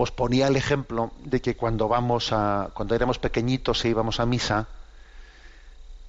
[0.00, 4.24] pues ponía el ejemplo de que cuando vamos a, cuando éramos pequeñitos e íbamos a
[4.24, 4.66] misa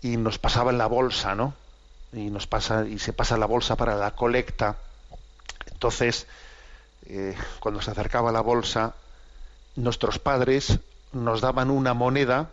[0.02, 1.54] y nos pasaban la bolsa, ¿no?
[2.14, 4.78] Y nos pasa, y se pasa la bolsa para la colecta.
[5.72, 6.28] Entonces,
[7.06, 8.96] eh, cuando se acercaba la bolsa,
[9.76, 10.80] nuestros padres
[11.14, 12.50] nos daban una moneda,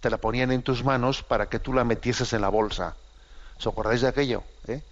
[0.00, 2.94] te la ponían en tus manos para que tú la metieses en la bolsa.
[3.58, 4.42] ¿Os acordáis de aquello?
[4.66, 4.82] eh?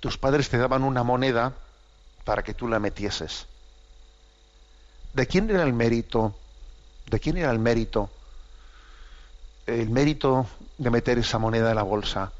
[0.00, 1.52] tus padres te daban una moneda
[2.24, 3.46] para que tú la metieses.
[5.12, 6.34] ¿De quién era el mérito?
[7.06, 8.10] ¿De quién era el mérito?
[9.66, 10.46] El mérito
[10.78, 12.32] de meter esa moneda en la bolsa.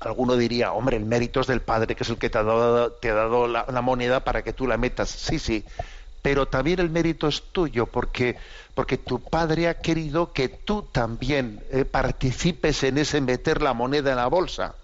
[0.00, 2.92] Alguno diría, hombre, el mérito es del padre, que es el que te ha dado,
[2.92, 5.08] te ha dado la, moneda para que tú la metas.
[5.08, 5.64] Sí, sí,
[6.22, 8.36] pero también el mérito es tuyo, porque,
[8.74, 14.10] porque tu padre ha querido que tú también eh, participes en ese meter la moneda
[14.10, 14.76] en la bolsa.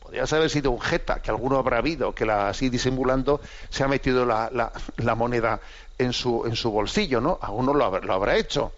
[0.00, 3.40] Podrías haber sido un jeta, que alguno habrá habido, que la, así disimulando
[3.70, 5.60] se ha metido la, la- la moneda
[5.98, 7.38] en su, en su bolsillo, ¿no?
[7.42, 8.72] Alguno lo, habrá- lo habrá hecho.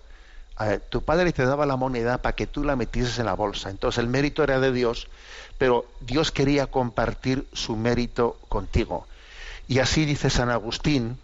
[0.90, 3.70] Tu padre te daba la moneda para que tú la metieses en la bolsa.
[3.70, 5.08] Entonces el mérito era de Dios,
[5.60, 9.06] pero Dios quería compartir su mérito contigo.
[9.68, 11.18] Y así dice San Agustín,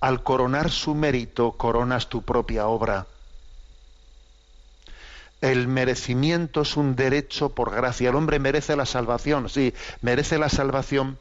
[0.00, 3.06] al coronar su mérito coronas tu propia obra.
[5.40, 8.08] El merecimiento es un derecho por gracia.
[8.08, 11.20] El hombre merece la salvación, sí, merece la salvación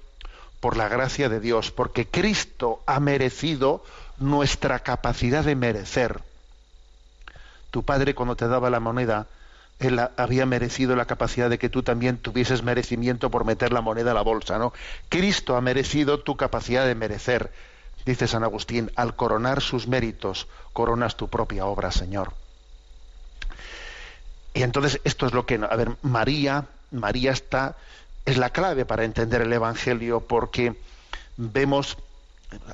[0.59, 3.85] por la gracia de Dios, porque Cristo ha merecido
[4.17, 6.21] nuestra capacidad de merecer.
[7.69, 9.27] Tu padre cuando te daba la moneda,
[9.81, 13.81] él ha- había merecido la capacidad de que tú también tuvieses merecimiento por meter la
[13.81, 14.73] moneda a la bolsa, ¿no?
[15.09, 17.51] Cristo ha merecido tu capacidad de merecer.
[18.05, 22.33] Dice San Agustín, al coronar sus méritos, coronas tu propia obra, Señor.
[24.53, 27.75] Y entonces esto es lo que, a ver, María, María está,
[28.25, 30.75] es la clave para entender el Evangelio porque
[31.37, 31.97] vemos,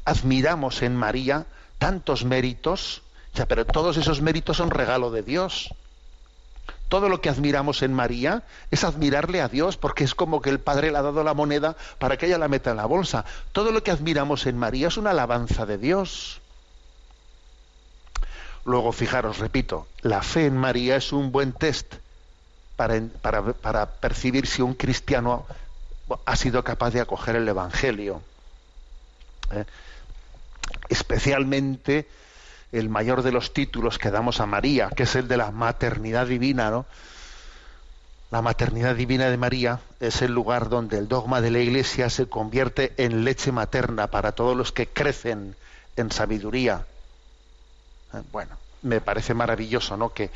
[0.05, 1.45] admiramos en María
[1.77, 3.01] tantos méritos,
[3.47, 5.73] pero todos esos méritos son regalo de Dios.
[6.89, 10.59] Todo lo que admiramos en María es admirarle a Dios, porque es como que el
[10.59, 13.25] Padre le ha dado la moneda para que ella la meta en la bolsa.
[13.51, 16.39] Todo lo que admiramos en María es una alabanza de Dios.
[18.65, 21.95] Luego, fijaros, repito, la fe en María es un buen test
[22.75, 25.45] para, para- para percibir si un cristiano
[26.25, 28.21] ha sido capaz de acoger el Evangelio.
[29.51, 29.65] ¿eh?
[30.89, 32.07] Especialmente
[32.71, 36.27] el mayor de los títulos que damos a María, que es el de la maternidad
[36.27, 36.85] divina, ¿no?
[38.29, 42.27] La maternidad divina de María es el lugar donde el dogma de la Iglesia se
[42.27, 45.55] convierte en leche materna para todos los que crecen
[45.95, 46.85] en sabiduría.
[48.13, 50.13] Eh, Bueno, me parece maravilloso, ¿no?
[50.13, 50.29] Que,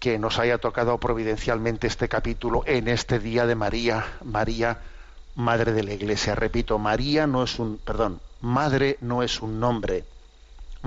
[0.00, 4.78] que nos haya tocado providencialmente este capítulo en este día de María, María,
[5.34, 6.34] Madre de la Iglesia.
[6.34, 10.04] Repito, María no es un, perdón, Madre no es un nombre,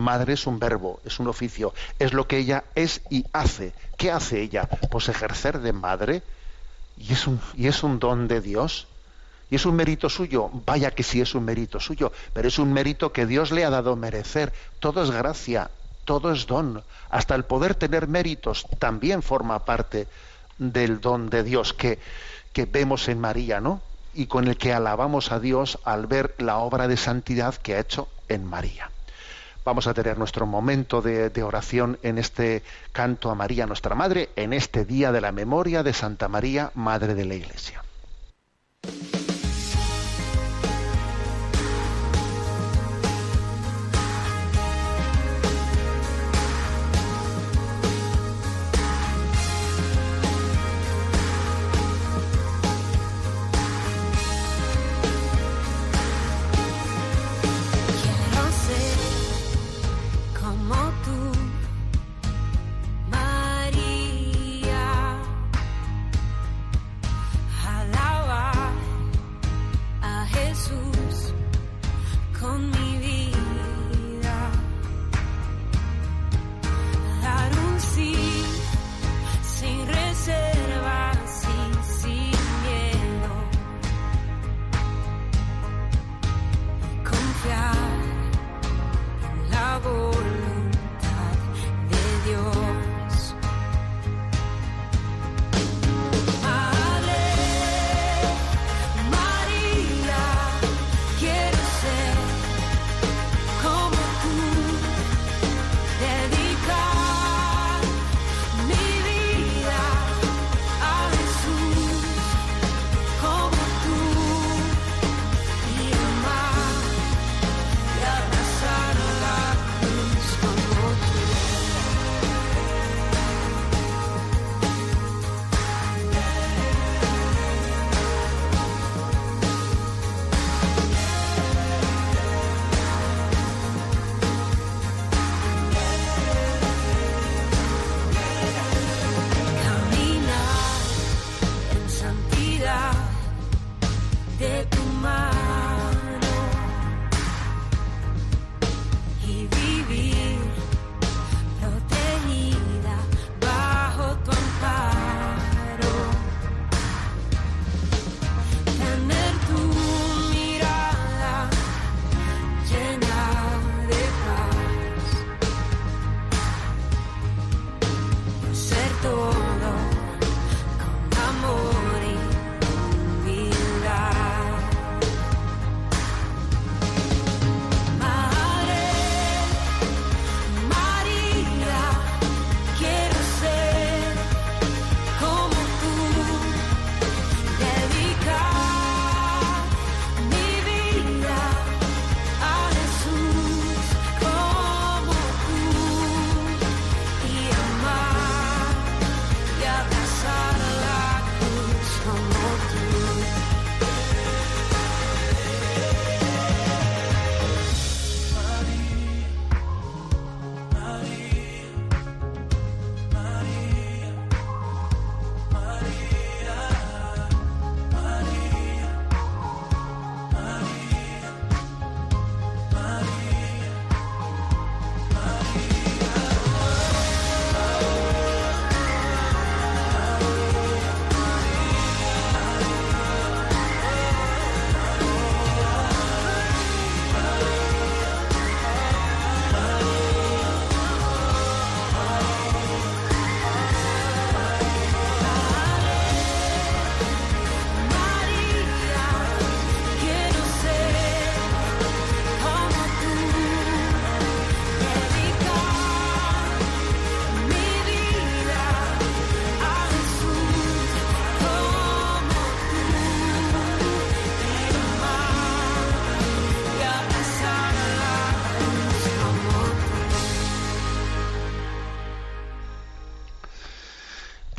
[0.01, 3.73] Madre es un verbo, es un oficio, es lo que ella es y hace.
[3.97, 4.67] ¿Qué hace ella?
[4.89, 6.23] Pues ejercer de madre
[6.97, 8.87] y es un, y es un don de Dios.
[9.49, 12.71] Y es un mérito suyo, vaya que sí es un mérito suyo, pero es un
[12.71, 14.53] mérito que Dios le ha dado merecer.
[14.79, 15.69] Todo es gracia,
[16.05, 16.83] todo es don.
[17.09, 20.07] Hasta el poder tener méritos también forma parte
[20.57, 21.99] del don de Dios que,
[22.53, 23.81] que vemos en María, ¿no?
[24.13, 27.79] Y con el que alabamos a Dios al ver la obra de santidad que ha
[27.79, 28.89] hecho en María.
[29.63, 34.53] Vamos a tener nuestro momento de, oración en este canto a María, nuestra Madre, en
[34.53, 37.83] este día de la memoria de Santa María, Madre de la Iglesia.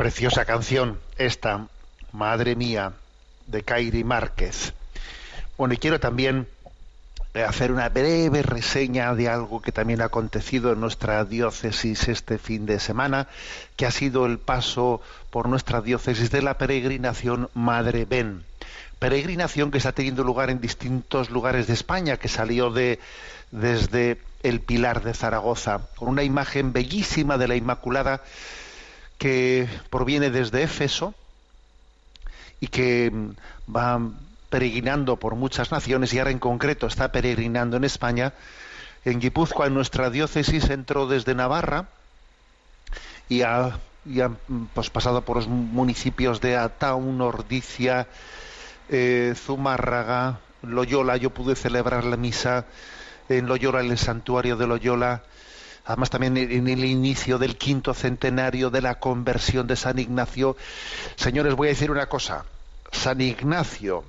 [0.03, 1.69] Preciosa canción esta,
[2.11, 2.95] Madre mía,
[3.47, 4.73] de Kairi Márquez.
[5.57, 6.49] Bueno, y quiero también
[7.35, 12.39] eh, hacer una breve reseña de algo que también ha acontecido en nuestra diócesis este
[12.39, 13.29] fin de semana,
[13.77, 15.01] que ha sido el paso
[15.31, 18.43] por nuestra diócesis de la peregrinación Madre Ben.
[18.99, 22.99] Peregrinación que está teniendo lugar en distintos lugares de España, que salió de,
[23.53, 28.21] desde el Pilar de Zaragoza, con una imagen bellísima de la Inmaculada
[29.23, 31.15] que proviene desde Éfeso
[32.59, 33.31] y que mm,
[33.71, 34.01] va
[34.51, 38.33] peregrinando por muchas naciones y ahora en concreto está peregrinando en España.
[39.05, 41.87] En Guipúzcoa, en nuestra diócesis, entró desde Navarra
[43.29, 48.09] y ha, mm, pues, pasado por los municipios de Ataun, Ordicia,
[48.89, 51.17] eh, Zumárraga, Loyola.
[51.17, 52.65] Yo pude celebrar la misa
[53.29, 55.23] en Loyola, en el santuario de Loyola.
[55.85, 60.57] Además también en el inicio del quinto centenario de la conversión de San Ignacio.
[61.17, 62.45] Señores, voy a decir una cosa.
[62.93, 64.05] San Ignacio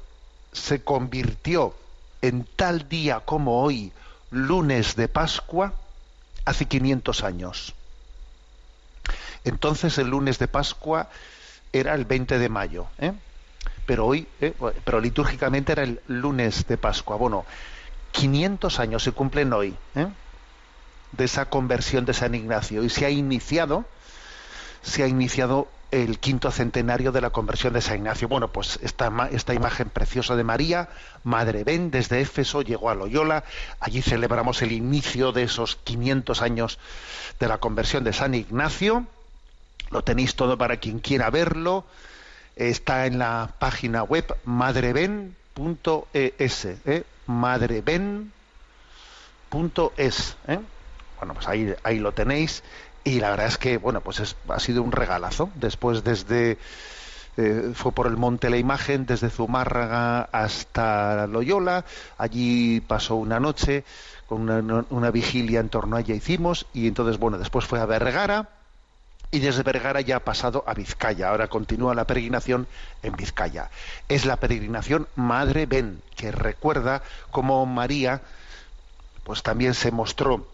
[0.51, 1.74] se convirtió
[2.21, 3.91] en tal día como hoy,
[4.30, 5.74] lunes de Pascua,
[6.45, 7.74] hace 500 años.
[9.43, 11.09] Entonces el lunes de Pascua
[11.74, 13.13] era el 20 de mayo, ¿eh?
[13.86, 14.53] pero hoy, ¿eh?
[14.86, 17.17] pero litúrgicamente era el lunes de Pascua.
[17.17, 17.45] Bueno,
[18.11, 20.07] 500 años se cumplen hoy ¿eh?
[21.14, 23.86] De esa conversión de San Ignacio y se ha iniciado,
[24.82, 28.28] se ha iniciado el quinto centenario de la conversión de San Ignacio.
[28.28, 30.89] Bueno, pues esta, esta imagen preciosa de María,
[31.24, 33.43] Madre Ben, desde Éfeso llegó a Loyola.
[33.80, 36.80] Allí celebramos el inicio de esos 500 años
[37.39, 39.05] de la conversión de San Ignacio.
[39.91, 41.86] Lo tenéis todo para quien quiera verlo.
[42.55, 45.36] Está en la página web madreben.es.
[46.66, 47.03] ¿eh?
[47.28, 48.32] Madreben.es.
[50.47, 50.59] ¿eh?
[51.24, 52.63] Bueno, pues ahí, ahí lo tenéis.
[53.05, 55.49] Y la verdad es que bueno pues es, ha sido un regalazo.
[55.55, 56.57] Después desde
[57.38, 61.86] eh, fue por el monte la imagen desde Zumárraga hasta Loyola.
[62.17, 63.86] Allí pasó una noche
[64.28, 66.65] con una, una, vigilia en torno a ella hicimos.
[66.74, 68.49] Y entonces bueno después fue a Vergara.
[69.32, 71.30] Y desde Vergara ya ha pasado a Vizcaya.
[71.30, 72.67] Ahora continúa la peregrinación
[73.01, 73.69] en Vizcaya.
[74.09, 77.01] Es la peregrinación Madre Ben, que recuerda
[77.32, 78.21] cómo María
[79.24, 80.53] pues también se mostró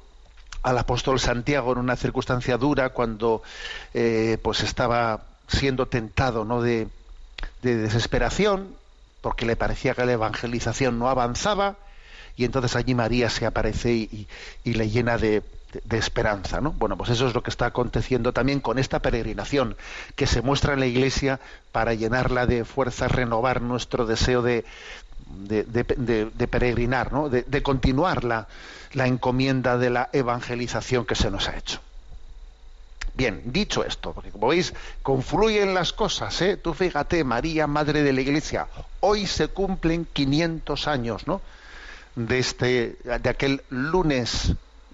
[0.62, 3.42] al apóstol Santiago en una circunstancia dura cuando
[3.94, 6.88] eh, pues estaba siendo tentado no de,
[7.62, 8.76] de, desesperación
[9.22, 11.78] porque le parecía que la evangelización no avanzaba
[12.36, 14.28] y entonces allí María se aparece y,
[14.64, 15.44] le llena de,
[15.84, 16.72] de, esperanza ¿no?
[16.72, 19.76] bueno pues eso es lo que está aconteciendo también con esta peregrinación
[20.16, 21.40] que se muestra en la iglesia
[21.72, 24.66] para llenarla de fuerza renovar nuestro deseo de,
[25.30, 27.30] de peregrinar ¿no?
[27.30, 28.48] de, continuar la
[28.94, 31.80] la encomienda de la evangelización que se nos ha hecho.
[33.14, 34.74] Bien, dicho esto, porque como veis,
[35.04, 36.58] confluyen las cosas, ¿eh?
[36.58, 38.68] Tú fíjate, María, Madre de la Iglesia,
[39.02, 41.42] hoy se cumplen 500 años, ¿no?
[42.16, 44.54] De, este, de aquel lunes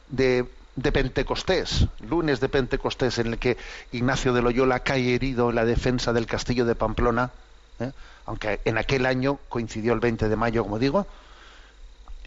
[0.09, 3.57] de, de Pentecostés, lunes de Pentecostés, en el que
[3.91, 7.31] Ignacio de Loyola cae herido en la defensa del castillo de Pamplona,
[7.80, 7.91] ¿eh?
[8.26, 11.07] aunque en aquel año coincidió el 20 de mayo, como digo,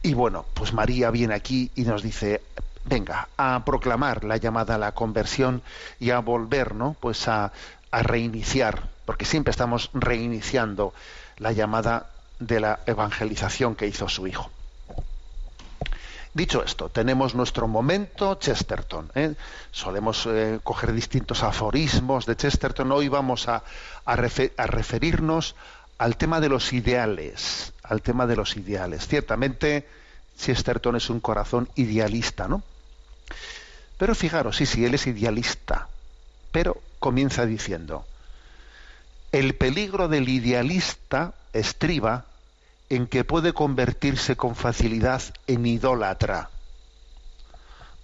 [0.03, 2.41] y bueno, pues María viene aquí y nos dice,
[2.85, 5.63] venga, a proclamar la llamada a la conversión
[5.99, 6.97] y a volver, ¿no?
[7.01, 7.53] Pues a,
[7.91, 10.95] a reiniciar, porque siempre estamos reiniciando
[11.39, 14.51] la llamada de la evangelización que hizo su hijo.
[16.39, 19.11] Dicho esto, tenemos nuestro momento Chesterton.
[19.17, 19.35] ¿eh?
[19.73, 22.93] Solemos eh, coger distintos aforismos de Chesterton.
[22.93, 23.65] Hoy vamos a,
[24.05, 25.57] a, refer, a referirnos
[25.99, 29.09] al tema de los ideales, al tema de los ideales.
[29.09, 29.89] Ciertamente,
[30.39, 32.63] Chesterton es un corazón idealista, ¿no?
[33.97, 35.89] Pero fijaros, sí, sí, él es idealista,
[36.53, 38.07] pero comienza diciendo,
[39.33, 42.27] el peligro del idealista estriba
[42.91, 46.51] en que puede convertirse con facilidad en idólatra.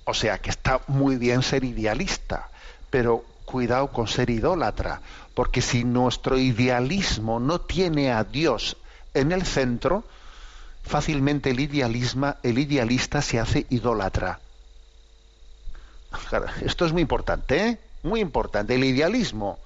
[0.05, 2.51] O sea que está muy bien ser idealista,
[2.91, 5.01] pero cuidado con ser idólatra,
[5.35, 8.77] porque si nuestro idealismo no tiene a Dios
[9.15, 10.05] en el centro,
[10.83, 14.41] fácilmente el, idealismo, el idealista se hace idólatra.
[16.63, 17.79] Esto es muy importante, ¿eh?
[18.03, 18.75] muy importante.
[18.75, 19.59] El idealismo,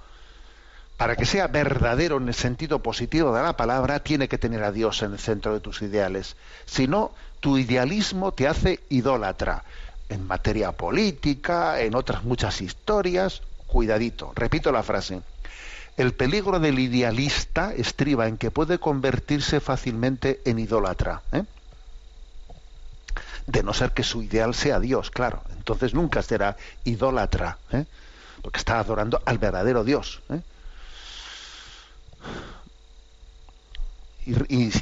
[0.98, 4.72] para que sea verdadero en el sentido positivo de la palabra, tiene que tener a
[4.72, 6.36] Dios en el centro de tus ideales.
[6.66, 9.64] Si no, tu idealismo te hace idólatra.
[10.08, 14.32] En materia política, en otras muchas historias, cuidadito.
[14.34, 15.22] Repito la frase.
[15.96, 21.22] El peligro del idealista estriba en que puede convertirse fácilmente en idólatra.
[21.32, 21.44] ¿eh?
[23.46, 25.42] De no ser que su ideal sea Dios, claro.
[25.56, 27.58] Entonces nunca será idólatra.
[27.72, 27.84] ¿eh?
[28.42, 30.22] porque está adorando al verdadero Dios.
[30.30, 30.40] ¿eh?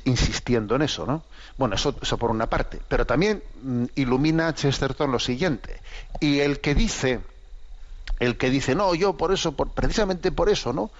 [0.05, 1.23] Insistiendo en eso, ¿no?
[1.57, 5.81] Bueno, eso, por una parte, pero también mm, ilumina Chesterton lo siguiente.
[6.21, 7.21] Y el que dice,
[8.19, 10.91] el que dice, no, yo por eso, por, precisamente por eso, ¿no?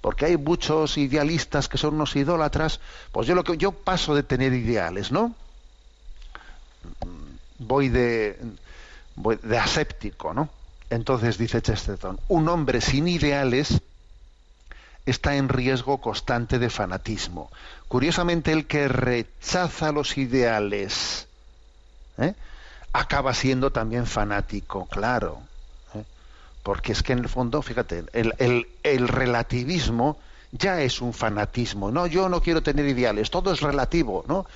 [0.00, 2.80] Porque hay muchos idealistas que son unos idólatras,
[3.12, 5.34] pues yo lo que yo paso de tener ideales, ¿no?
[7.58, 8.38] Voy de
[9.16, 10.48] voy de aséptico, ¿no?
[10.88, 13.80] Entonces dice Chesterton, un hombre sin ideales
[15.10, 17.50] está en riesgo constante de fanatismo.
[17.88, 21.28] Curiosamente, el que rechaza los ideales
[22.18, 22.34] ¿eh?
[22.92, 25.42] acaba siendo también fanático, claro.
[25.94, 26.04] ¿eh?
[26.62, 30.18] Porque es que en el fondo, fíjate, el, el- el relativismo
[30.52, 31.90] ya es un fanatismo.
[31.90, 34.46] No, yo no quiero tener ideales, todo es relativo, ¿no?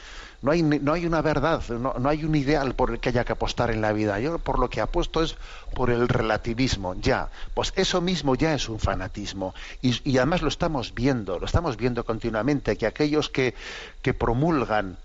[0.44, 3.24] No hay, no hay una verdad, no, no hay un ideal por el que haya
[3.24, 4.20] que apostar en la vida.
[4.20, 5.36] Yo por lo que apuesto es
[5.74, 7.30] por el relativismo, ya.
[7.54, 9.54] Pues eso mismo ya es un fanatismo.
[9.80, 13.54] Y, y además lo estamos viendo, lo estamos viendo continuamente, que aquellos que,
[14.02, 14.98] que promulgan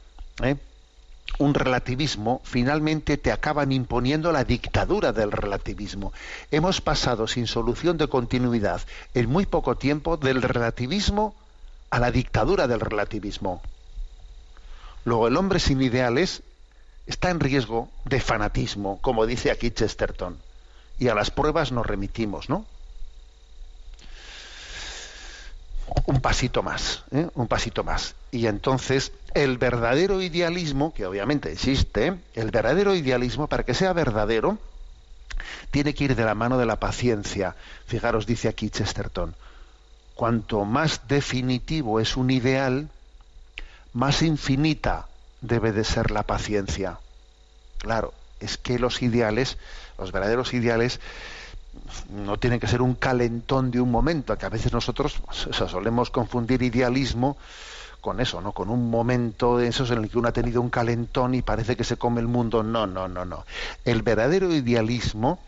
[0.44, 0.58] ¿eh?
[1.38, 6.12] un relativismo, finalmente te acaban imponiendo la dictadura del relativismo.
[6.52, 8.82] Hemos pasado sin solución de continuidad
[9.14, 11.34] en muy poco tiempo del relativismo
[11.92, 13.62] a la dictadura del relativismo.
[15.10, 16.44] Luego el hombre sin ideales
[17.08, 20.38] está en riesgo de fanatismo, como dice aquí Chesterton.
[21.00, 22.64] Y a las pruebas nos remitimos, ¿no?
[26.06, 27.28] un pasito más, ¿eh?
[27.34, 28.14] un pasito más.
[28.30, 34.60] Y entonces el verdadero idealismo, que obviamente existe, el verdadero idealismo, para que sea verdadero,
[35.72, 37.56] tiene que ir de la mano de la paciencia.
[37.88, 39.34] Fijaros, dice aquí Chesterton,
[40.14, 42.90] cuanto más definitivo es un ideal,
[44.00, 45.08] más infinita
[45.42, 47.00] debe de ser la paciencia.
[47.80, 49.58] Claro, es que los ideales,
[49.98, 51.02] los verdaderos ideales,
[52.10, 55.68] no tienen que ser un calentón de un momento, que a veces nosotros o sea,
[55.68, 57.36] solemos confundir idealismo
[58.00, 58.54] con eso, ¿no?
[58.54, 61.76] Con un momento de esos en el que uno ha tenido un calentón y parece
[61.76, 62.64] que se come el mundo.
[62.64, 63.46] No, no, no, no.
[63.84, 65.40] El verdadero idealismo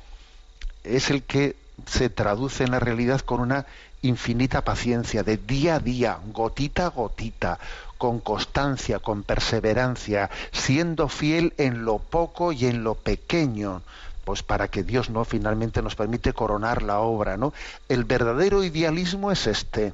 [0.84, 1.56] es el que
[1.88, 3.66] se traduce en la realidad con una
[4.02, 7.60] infinita paciencia, de día a día, gotita a gotita,
[8.02, 13.84] con constancia, con perseverancia, siendo fiel en lo poco y en lo pequeño,
[14.26, 17.54] pues para que Dios no finalmente nos permite coronar la obra, ¿no?
[17.90, 19.94] El verdadero idealismo es este,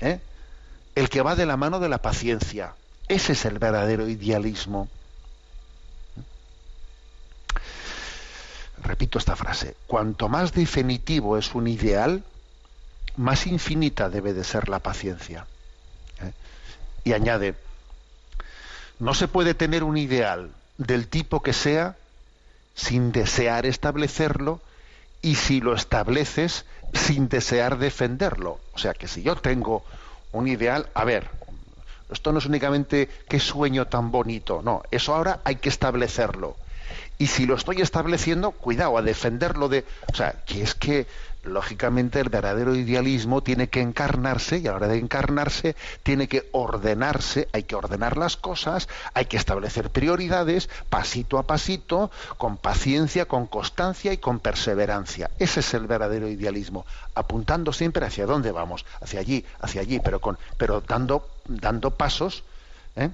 [0.00, 0.18] ¿eh?
[0.96, 2.74] el que va de la mano de la paciencia.
[3.06, 4.88] Ese es el verdadero idealismo.
[8.82, 9.76] Repito esta frase.
[9.86, 12.24] Cuanto más definitivo es un ideal,
[13.16, 15.46] más infinita debe de ser la paciencia.
[17.06, 17.54] Y añade,
[18.98, 21.94] no se puede tener un ideal del tipo que sea
[22.74, 24.60] sin desear establecerlo
[25.22, 28.58] y si lo estableces sin desear defenderlo.
[28.72, 29.84] O sea que si yo tengo
[30.32, 31.30] un ideal, a ver,
[32.10, 36.56] esto no es únicamente qué sueño tan bonito, no, eso ahora hay que establecerlo.
[37.18, 41.06] Y si lo estoy estableciendo, cuidado a defenderlo de, o sea, que es que
[41.46, 46.48] lógicamente el verdadero idealismo tiene que encarnarse y a la hora de encarnarse tiene que
[46.52, 53.26] ordenarse, hay que ordenar las cosas, hay que establecer prioridades pasito a pasito, con paciencia,
[53.26, 55.30] con constancia y con perseverancia.
[55.38, 60.20] Ese es el verdadero idealismo, apuntando siempre hacia dónde vamos, hacia allí, hacia allí, pero
[60.20, 62.42] con pero dando dando pasos,
[62.96, 63.10] ¿eh?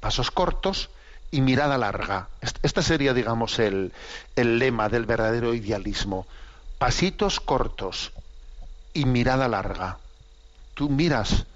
[0.00, 0.90] pasos cortos
[1.30, 2.28] y mirada larga.
[2.40, 3.92] Est- Este sería, digamos, el,
[4.36, 6.26] el lema del verdadero idealismo.
[6.78, 8.12] Pasitos cortos
[8.92, 9.98] y mirada larga.
[10.74, 11.46] Tú miras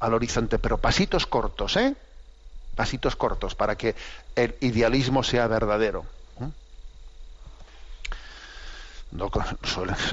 [0.00, 1.94] al horizonte, pero pasitos cortos, ¿eh?
[2.74, 3.94] Pasitos cortos para que
[4.34, 6.06] el idealismo sea verdadero.
[6.40, 6.48] ¿eh?
[9.12, 9.30] No,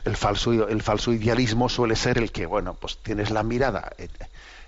[0.03, 4.10] el, falso, el falso idealismo suele ser el que, bueno, pues tienes la mirada en,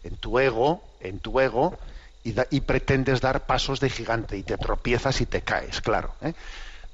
[0.04, 1.78] en tu ego, en tu ego,
[2.24, 6.16] y, da- y pretendes dar pasos de gigante y te tropiezas y te caes, claro.
[6.22, 6.34] ¿eh?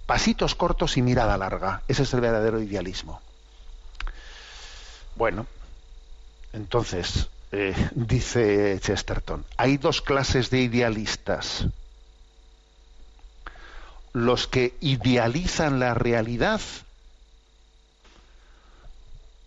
[0.08, 1.84] Pasitos cortos y mirada larga.
[1.90, 3.22] Ese es el verdadero idealismo.
[5.16, 5.46] Bueno,
[6.54, 11.68] entonces, eh, dice Chesterton, hay dos clases de idealistas.
[14.14, 16.62] Los que idealizan la realidad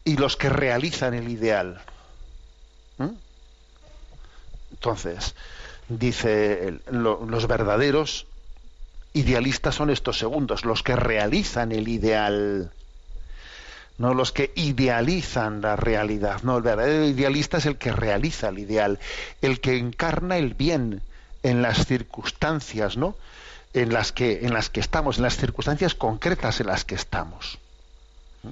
[0.05, 1.81] y los que realizan el ideal.
[2.99, 3.15] ¿Mm?
[4.73, 5.35] Entonces,
[5.89, 8.27] dice los verdaderos
[9.13, 12.73] idealistas son estos segundos, los que realizan el ideal,
[13.99, 16.43] no los que idealizan la realidad.
[16.43, 18.99] No, el verdadero idealista es el que realiza el ideal,
[19.43, 21.03] el que encarna el bien
[21.43, 23.17] en las circunstancias, ¿no?
[23.73, 27.59] En las que en las que estamos, en las circunstancias concretas en las que estamos.
[28.43, 28.49] ¿Mm?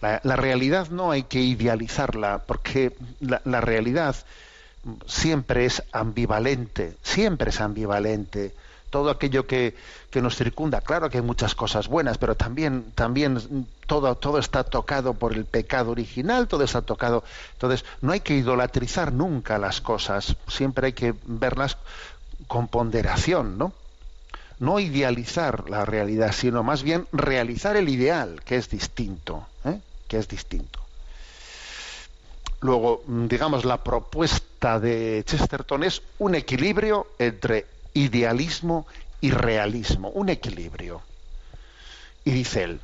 [0.00, 4.16] La, realidad no hay que idealizarla, porque la realidad
[5.06, 8.54] siempre es ambivalente, siempre es ambivalente.
[8.90, 9.76] Todo aquello que,
[10.10, 14.64] que nos circunda, claro que hay muchas cosas buenas, pero también, también todo, todo está
[14.64, 17.24] tocado por el pecado original, todo está tocado.
[17.52, 21.76] Entonces, no hay que idolatrizar nunca las cosas, siempre hay que verlas
[22.46, 23.72] con ponderación, ¿no?
[24.58, 29.78] No idealizar la realidad, sino más bien realizar el ideal, que es distinto, ¿eh?
[30.08, 30.80] que es distinto.
[32.60, 37.66] Luego, digamos, la propuesta de Chesterton es un equilibrio entre
[38.04, 38.86] idealismo
[39.20, 41.02] y realismo, un equilibrio.
[42.24, 42.80] Y dice él,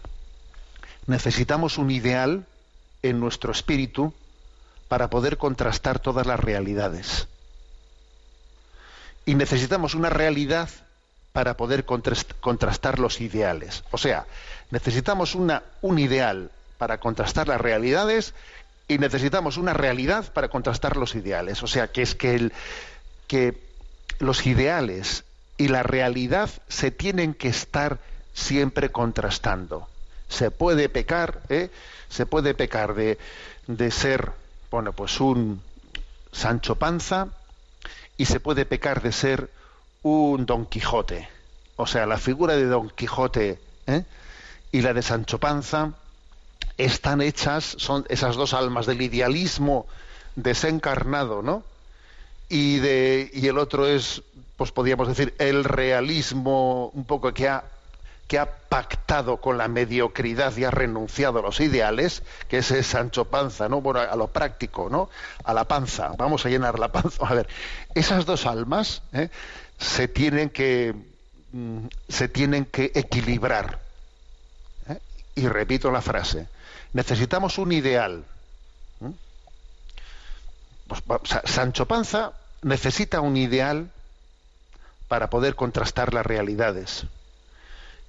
[1.07, 2.47] necesitamos un ideal
[3.03, 4.13] en nuestro espíritu
[4.89, 7.29] para poder contrastar todas las realidades.
[9.27, 10.69] Y necesitamos una realidad
[11.33, 13.83] para poder contrast- contrastar los ideales.
[13.91, 14.27] O sea,
[14.71, 18.35] necesitamos una, un ideal para contrastar las realidades
[18.87, 21.63] y necesitamos una realidad para contrastar los ideales.
[21.63, 22.53] O sea, que es que, el,
[23.27, 23.59] que
[24.19, 25.25] los ideales
[25.57, 27.99] y la realidad se tienen que estar
[28.33, 29.89] siempre contrastando.
[30.29, 31.71] Se puede pecar, ¿eh?
[32.09, 33.19] se puede pecar de,
[33.67, 34.33] de ser,
[34.71, 35.63] bueno, pues un
[36.33, 37.29] Sancho Panza
[38.17, 39.51] y se puede pecar de ser
[40.03, 41.29] un Don Quijote.
[41.77, 44.05] O sea, la figura de Don Quijote ¿eh?
[44.73, 45.93] y la de Sancho Panza
[46.77, 49.87] están hechas, son esas dos almas del idealismo
[50.35, 51.63] desencarnado, ¿no?
[52.49, 54.23] Y, de, y el otro es,
[54.57, 57.65] pues podríamos decir, el realismo un poco que ha,
[58.29, 62.87] que ha pactado con la mediocridad y ha renunciado a los ideales, que ese es
[62.87, 63.83] Sancho Panza, ¿no?
[63.93, 65.11] A lo práctico, ¿no?
[65.45, 67.27] A la panza, vamos a llenar la panza.
[67.27, 67.49] A ver,
[67.95, 69.29] esas dos almas ¿eh?
[69.79, 70.95] se tienen que
[71.53, 73.81] mm, se tienen que equilibrar.
[74.89, 74.99] ¿eh?
[75.35, 76.49] Y repito la frase,
[76.93, 78.25] necesitamos un ideal.
[81.45, 82.33] Sancho Panza
[82.63, 83.91] necesita un ideal
[85.09, 87.07] para poder contrastar las realidades.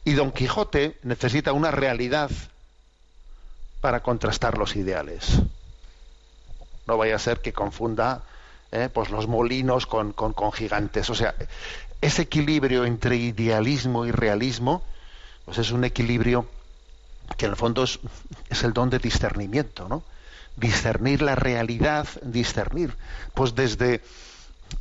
[0.03, 2.29] Y Don Quijote necesita una realidad
[3.81, 5.39] para contrastar los ideales.
[6.87, 8.23] No vaya a ser que confunda
[8.71, 8.89] ¿eh?
[8.93, 10.13] pues los molinos con
[10.53, 11.09] gigantes.
[11.09, 11.35] O sea,
[12.01, 14.83] ese equilibrio entre idealismo y realismo,
[15.45, 16.47] pues es un equilibrio
[17.37, 17.99] que en el fondo es,
[18.49, 20.03] es el don de discernimiento, ¿no?
[20.57, 22.95] Discernir la realidad, discernir,
[23.33, 24.01] pues desde,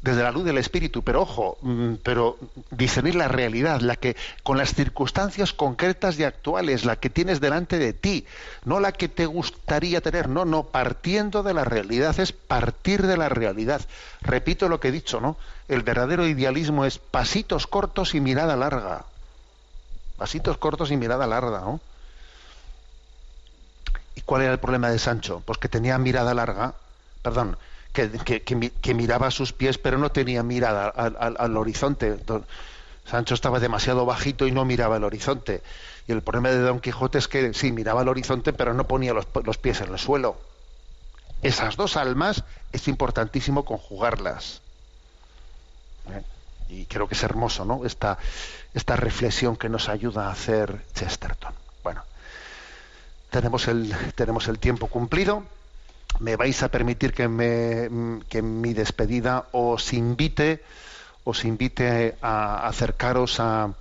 [0.02, 2.38] desde la luz del espíritu, pero ojo, mm, pero
[2.70, 7.78] discernir la realidad, la que con las circunstancias concretas y actuales, la que tienes delante
[7.78, 8.26] de ti,
[8.64, 13.16] no la que te gustaría tener, no, no, partiendo de la realidad, es partir de
[13.16, 13.80] la realidad.
[14.20, 15.36] Repito lo que he dicho, ¿no?
[15.68, 19.06] El verdadero idealismo es pasitos cortos y mirada larga.
[20.18, 21.80] Pasitos cortos y mirada larga, ¿no?
[24.14, 25.42] ¿Y cuál era el problema de Sancho?
[25.44, 26.74] Pues que tenía mirada larga,
[27.22, 27.58] perdón,
[27.92, 32.18] que, que- que mi- que miraba a sus pies, pero no tenía mirada al, horizonte.
[33.04, 35.62] Sancho estaba demasiado bajito y no miraba el horizonte.
[36.06, 39.12] Y el problema de Don Quijote es que sí, miraba el horizonte, pero no ponía
[39.14, 39.26] los,
[39.58, 40.40] pies en el suelo.
[41.42, 44.62] Esas dos almas es importantísimo conjugarlas.
[46.68, 47.84] Y creo que es hermoso, ¿no?
[47.84, 48.18] Esta,
[48.72, 51.54] esta reflexión que nos ayuda a hacer Chesterton.
[51.82, 52.04] Bueno,
[53.34, 55.42] tenemos el, tenemos el tiempo cumplido.
[56.20, 60.62] Me vais a permitir que, me, que mi despedida os invite,
[61.24, 63.74] os invite a acercaros a,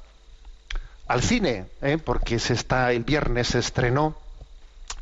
[1.07, 1.99] al cine, ¿eh?
[2.03, 4.15] porque se está, el viernes se estrenó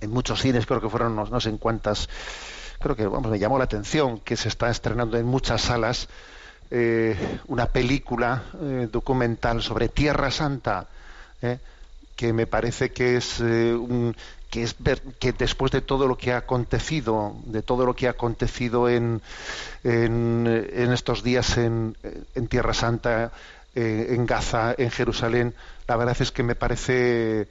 [0.02, 2.10] en muchos cines, creo que fueron no, no sé en cuántas,
[2.82, 6.10] creo que vamos, me llamó la atención que se está estrenando en muchas salas
[6.70, 7.16] eh,
[7.48, 10.88] una película eh, documental sobre Tierra Santa.
[12.22, 14.16] Que me parece que es eh, un,
[14.52, 14.76] que es
[15.18, 19.24] que después de todo lo que ha acontecido, de todo lo que ha acontecido en,
[19.84, 21.98] en, en estos días en,
[22.36, 23.32] en Tierra Santa,
[23.74, 25.56] eh, en Gaza, en Jerusalén,
[25.88, 27.48] la verdad es que me parece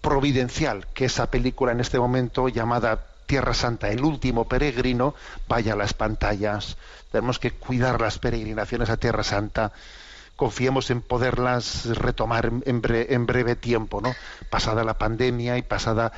[0.00, 5.16] providencial que esa película en este momento llamada Tierra Santa, el último peregrino,
[5.48, 6.76] vaya a las pantallas.
[7.10, 9.72] Tenemos que cuidar las peregrinaciones a Tierra Santa.
[10.36, 14.14] Confiemos en poderlas retomar en, bre- en breve tiempo, ¿no?
[14.50, 16.12] Pasada la pandemia y pasada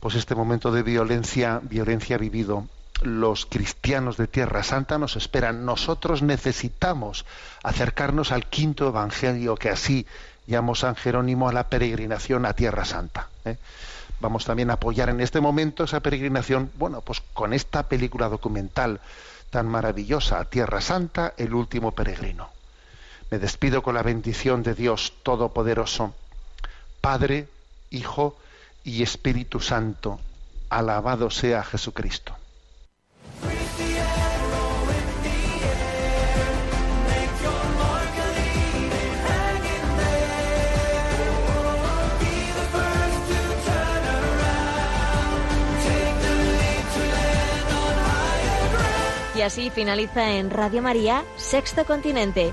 [0.00, 2.66] pues este momento de violencia, violencia vivido.
[3.02, 5.64] Los cristianos de Tierra Santa nos esperan.
[5.64, 7.24] Nosotros necesitamos
[7.62, 10.06] acercarnos al quinto evangelio que así
[10.46, 13.28] llamó San Jerónimo a la peregrinación a Tierra Santa.
[13.44, 13.56] ¿eh?
[14.20, 19.00] Vamos también a apoyar en este momento esa peregrinación, bueno, pues con esta película documental
[19.50, 22.48] tan maravillosa, Tierra Santa, el último peregrino.
[23.32, 26.12] Me despido con la bendición de Dios Todopoderoso,
[27.00, 27.48] Padre,
[27.88, 28.36] Hijo
[28.84, 30.20] y Espíritu Santo.
[30.68, 32.36] Alabado sea Jesucristo.
[49.34, 52.52] Y así finaliza en Radio María, Sexto Continente,